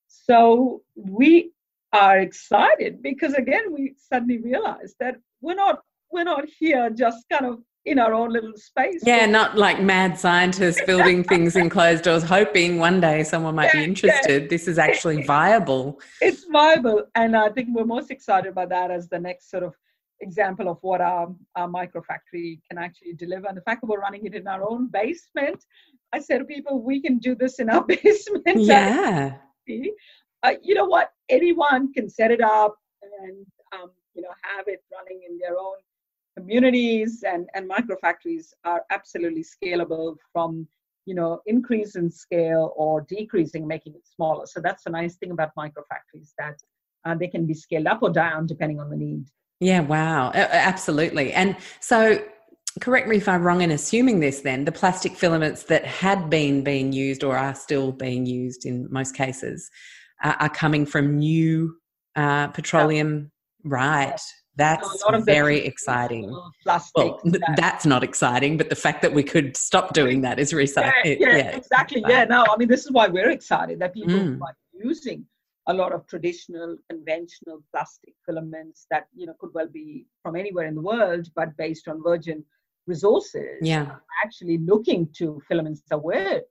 [0.07, 1.51] So we
[1.93, 5.79] are excited because again we suddenly realize that we're not
[6.11, 9.01] we're not here just kind of in our own little space.
[9.05, 13.73] Yeah, not like mad scientists building things in closed doors, hoping one day someone might
[13.73, 14.43] yeah, be interested.
[14.43, 14.47] Yeah.
[14.47, 15.99] This is actually viable.
[16.21, 17.05] It's viable.
[17.15, 19.73] And I think we're most excited by that as the next sort of
[20.21, 23.47] example of what our, our microfactory can actually deliver.
[23.47, 25.63] And the fact that we're running it in our own basement,
[26.13, 28.45] I said to people, we can do this in our basement.
[28.57, 29.37] Yeah.
[30.43, 31.11] Uh, you know what?
[31.29, 35.75] Anyone can set it up and um, you know have it running in their own
[36.37, 40.67] communities and and microfactories are absolutely scalable from
[41.05, 44.45] you know increase in scale or decreasing making it smaller.
[44.45, 46.57] So that's the nice thing about microfactories that
[47.05, 49.25] uh, they can be scaled up or down depending on the need.
[49.59, 50.31] Yeah wow.
[50.33, 51.33] Absolutely.
[51.33, 52.23] And so
[52.79, 56.63] correct me if i'm wrong in assuming this then the plastic filaments that had been
[56.63, 59.71] being used or are still being used in most cases
[60.23, 61.75] uh, are coming from new
[62.15, 63.31] uh, petroleum
[63.63, 64.19] Right.
[64.55, 66.37] That's so very exciting.
[66.63, 66.93] Plastic.
[66.95, 67.21] Well,
[67.55, 70.91] that's not exciting, but the fact that we could stop doing that is recycling.
[71.05, 72.03] Yeah, yeah, yeah, exactly.
[72.05, 74.41] Yeah, no, I mean, this is why we're excited that people mm.
[74.41, 75.25] are using
[75.67, 80.67] a lot of traditional, conventional plastic filaments that you know could well be from anywhere
[80.67, 82.43] in the world, but based on virgin
[82.85, 83.59] resources.
[83.61, 86.41] Yeah, actually looking to filaments that we're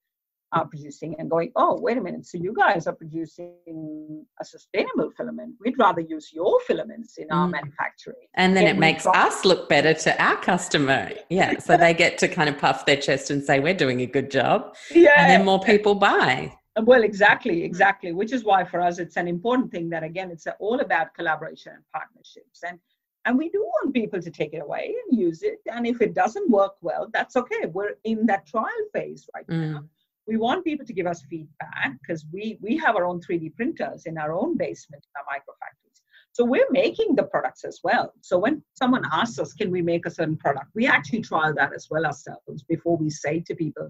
[0.53, 5.11] are producing and going, oh, wait a minute, so you guys are producing a sustainable
[5.17, 5.55] filament.
[5.61, 7.53] We'd rather use your filaments in our mm.
[7.53, 8.27] manufacturing.
[8.35, 11.11] And then it makes us look better to our customer.
[11.29, 11.59] Yeah.
[11.59, 14.31] so they get to kind of puff their chest and say, we're doing a good
[14.31, 14.75] job.
[14.91, 15.11] Yeah.
[15.17, 16.55] And then more people buy.
[16.83, 18.13] Well, exactly, exactly.
[18.13, 21.73] Which is why for us it's an important thing that again it's all about collaboration
[21.75, 22.63] and partnerships.
[22.67, 22.79] And
[23.25, 25.59] and we do want people to take it away and use it.
[25.71, 27.67] And if it doesn't work well, that's okay.
[27.67, 28.65] We're in that trial
[28.95, 29.73] phase right mm.
[29.73, 29.85] now
[30.29, 34.05] we want people to give us feedback because we we have our own 3d printers
[34.05, 36.01] in our own basement in our microfactories
[36.33, 38.13] So we're making the products as well.
[38.21, 41.73] So when someone asks us, can we make a certain product, we actually trial that
[41.79, 43.89] as well ourselves before we say to people,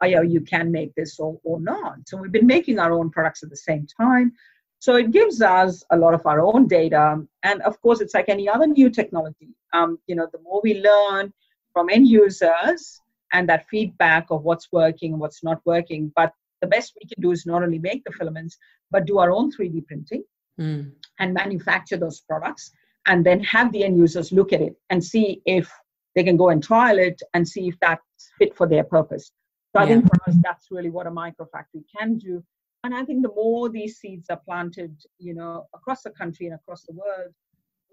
[0.00, 1.96] oh yeah, you can make this or, or not.
[2.08, 4.32] So we've been making our own products at the same time.
[4.86, 7.04] So it gives us a lot of our own data.
[7.42, 9.50] And of course, it's like any other new technology.
[9.72, 11.32] Um, you know, the more we learn
[11.72, 13.00] from end users
[13.34, 16.32] and that feedback of what's working and what's not working, but
[16.62, 18.56] the best we can do is not only make the filaments,
[18.90, 20.22] but do our own 3D printing
[20.58, 20.90] mm.
[21.18, 22.70] and manufacture those products
[23.06, 25.70] and then have the end users look at it and see if
[26.14, 29.32] they can go and trial it and see if that's fit for their purpose.
[29.74, 32.42] So I think for us, that's really what a microfactory can do.
[32.84, 36.54] And I think the more these seeds are planted, you know, across the country and
[36.54, 37.32] across the world,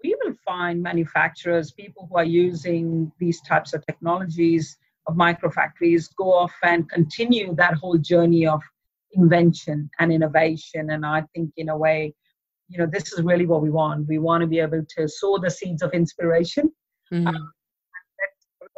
[0.04, 6.32] we will find manufacturers, people who are using these types of technologies of microfactories, go
[6.32, 8.62] off and continue that whole journey of
[9.12, 10.90] invention and innovation.
[10.90, 12.14] And I think, in a way,
[12.68, 14.08] you know this is really what we want.
[14.08, 16.72] We want to be able to sow the seeds of inspiration.
[17.12, 17.26] Mm-hmm.
[17.26, 17.44] um, and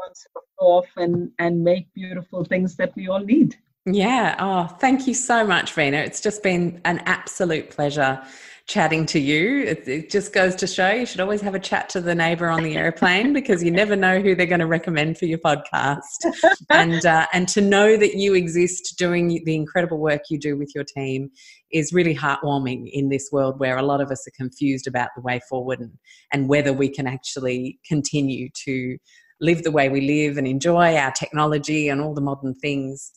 [0.01, 0.25] let
[0.59, 3.57] off and and make beautiful things that we all need.
[3.87, 4.35] Yeah.
[4.39, 8.23] Oh thank you so much Veena it's just been an absolute pleasure
[8.67, 9.63] chatting to you.
[9.63, 12.49] It, it, just goes to show you should always have a chat to the neighbor
[12.49, 16.05] on the airplane because you never know who they're going to recommend for your podcast.
[16.71, 20.73] and uh, and to know that you exist doing the incredible work you do with
[20.75, 21.31] your team
[21.73, 25.23] is really heartwarming in this world where a lot of us are confused about the
[25.23, 25.93] way forward and,
[26.33, 28.97] and whether we can actually continue to
[29.41, 33.13] live the way we live and enjoy our technology and all the modern things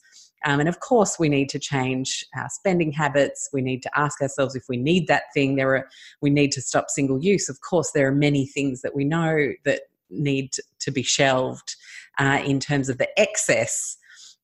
[0.47, 3.49] um, and of course, we need to change our spending habits.
[3.51, 5.57] We need to ask ourselves if we need that thing.
[5.57, 5.89] There are,
[6.21, 7.49] we need to stop single use.
[7.49, 11.75] Of course, there are many things that we know that need to be shelved
[12.17, 13.97] uh, in terms of the excess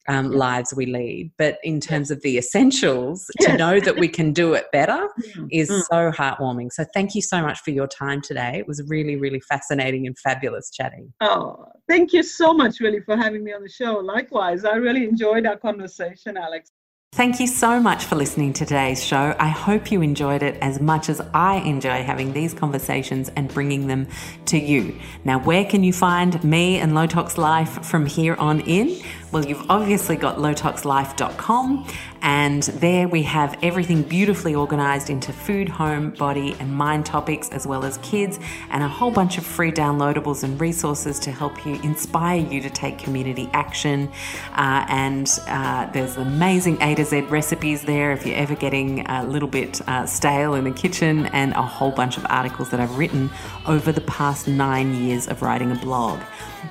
[0.08, 1.32] um, lives we lead.
[1.38, 5.48] But in terms of the essentials, to know that we can do it better mm.
[5.52, 5.82] is mm.
[5.84, 6.72] so heartwarming.
[6.72, 8.58] So thank you so much for your time today.
[8.58, 11.14] It was really, really fascinating and fabulous chatting.
[11.22, 13.96] Oh, thank you so much, really, for having me on the show.
[13.96, 16.70] Likewise, I really enjoyed our conversation, Alex.
[17.14, 19.36] Thank you so much for listening to today's show.
[19.38, 23.86] I hope you enjoyed it as much as I enjoy having these conversations and bringing
[23.86, 24.08] them
[24.46, 25.00] to you.
[25.24, 29.00] Now, where can you find me and Low Tox Life from here on in?
[29.34, 31.88] Well, you've obviously got lowtoxlife.com,
[32.22, 37.66] and there we have everything beautifully organized into food, home, body, and mind topics, as
[37.66, 38.40] well as kids,
[38.70, 42.70] and a whole bunch of free downloadables and resources to help you inspire you to
[42.70, 44.08] take community action.
[44.52, 49.26] Uh, and uh, there's amazing A to Z recipes there if you're ever getting a
[49.26, 53.00] little bit uh, stale in the kitchen, and a whole bunch of articles that I've
[53.00, 53.32] written
[53.66, 56.22] over the past nine years of writing a blog.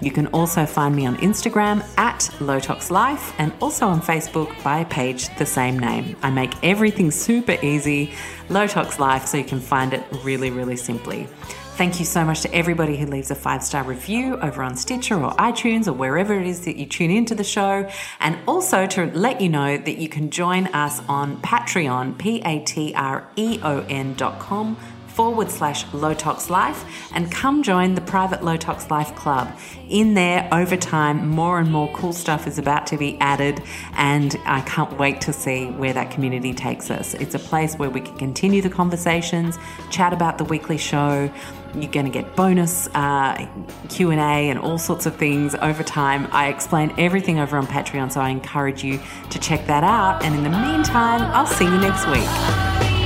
[0.02, 4.80] You can also find me on Instagram at Lowtox Life and also on Facebook by
[4.80, 6.16] a page the same name.
[6.22, 8.12] I make everything super easy,
[8.48, 11.28] Lowtox Life, so you can find it really, really simply.
[11.76, 15.14] Thank you so much to everybody who leaves a five star review over on Stitcher
[15.14, 17.88] or iTunes or wherever it is that you tune into the show.
[18.20, 22.60] And also to let you know that you can join us on Patreon, P A
[22.64, 24.76] T R E O N dot com
[25.14, 26.84] forward slash low tox life
[27.14, 29.52] and come join the private low tox life club.
[29.88, 33.62] In there, over time, more and more cool stuff is about to be added,
[33.94, 37.14] and I can't wait to see where that community takes us.
[37.14, 39.58] It's a place where we can continue the conversations,
[39.90, 41.30] chat about the weekly show.
[41.74, 43.46] You're going to get bonus uh,
[43.88, 46.28] Q&A and all sorts of things over time.
[46.30, 50.22] I explain everything over on Patreon, so I encourage you to check that out.
[50.22, 53.01] And in the meantime, I'll see you next week.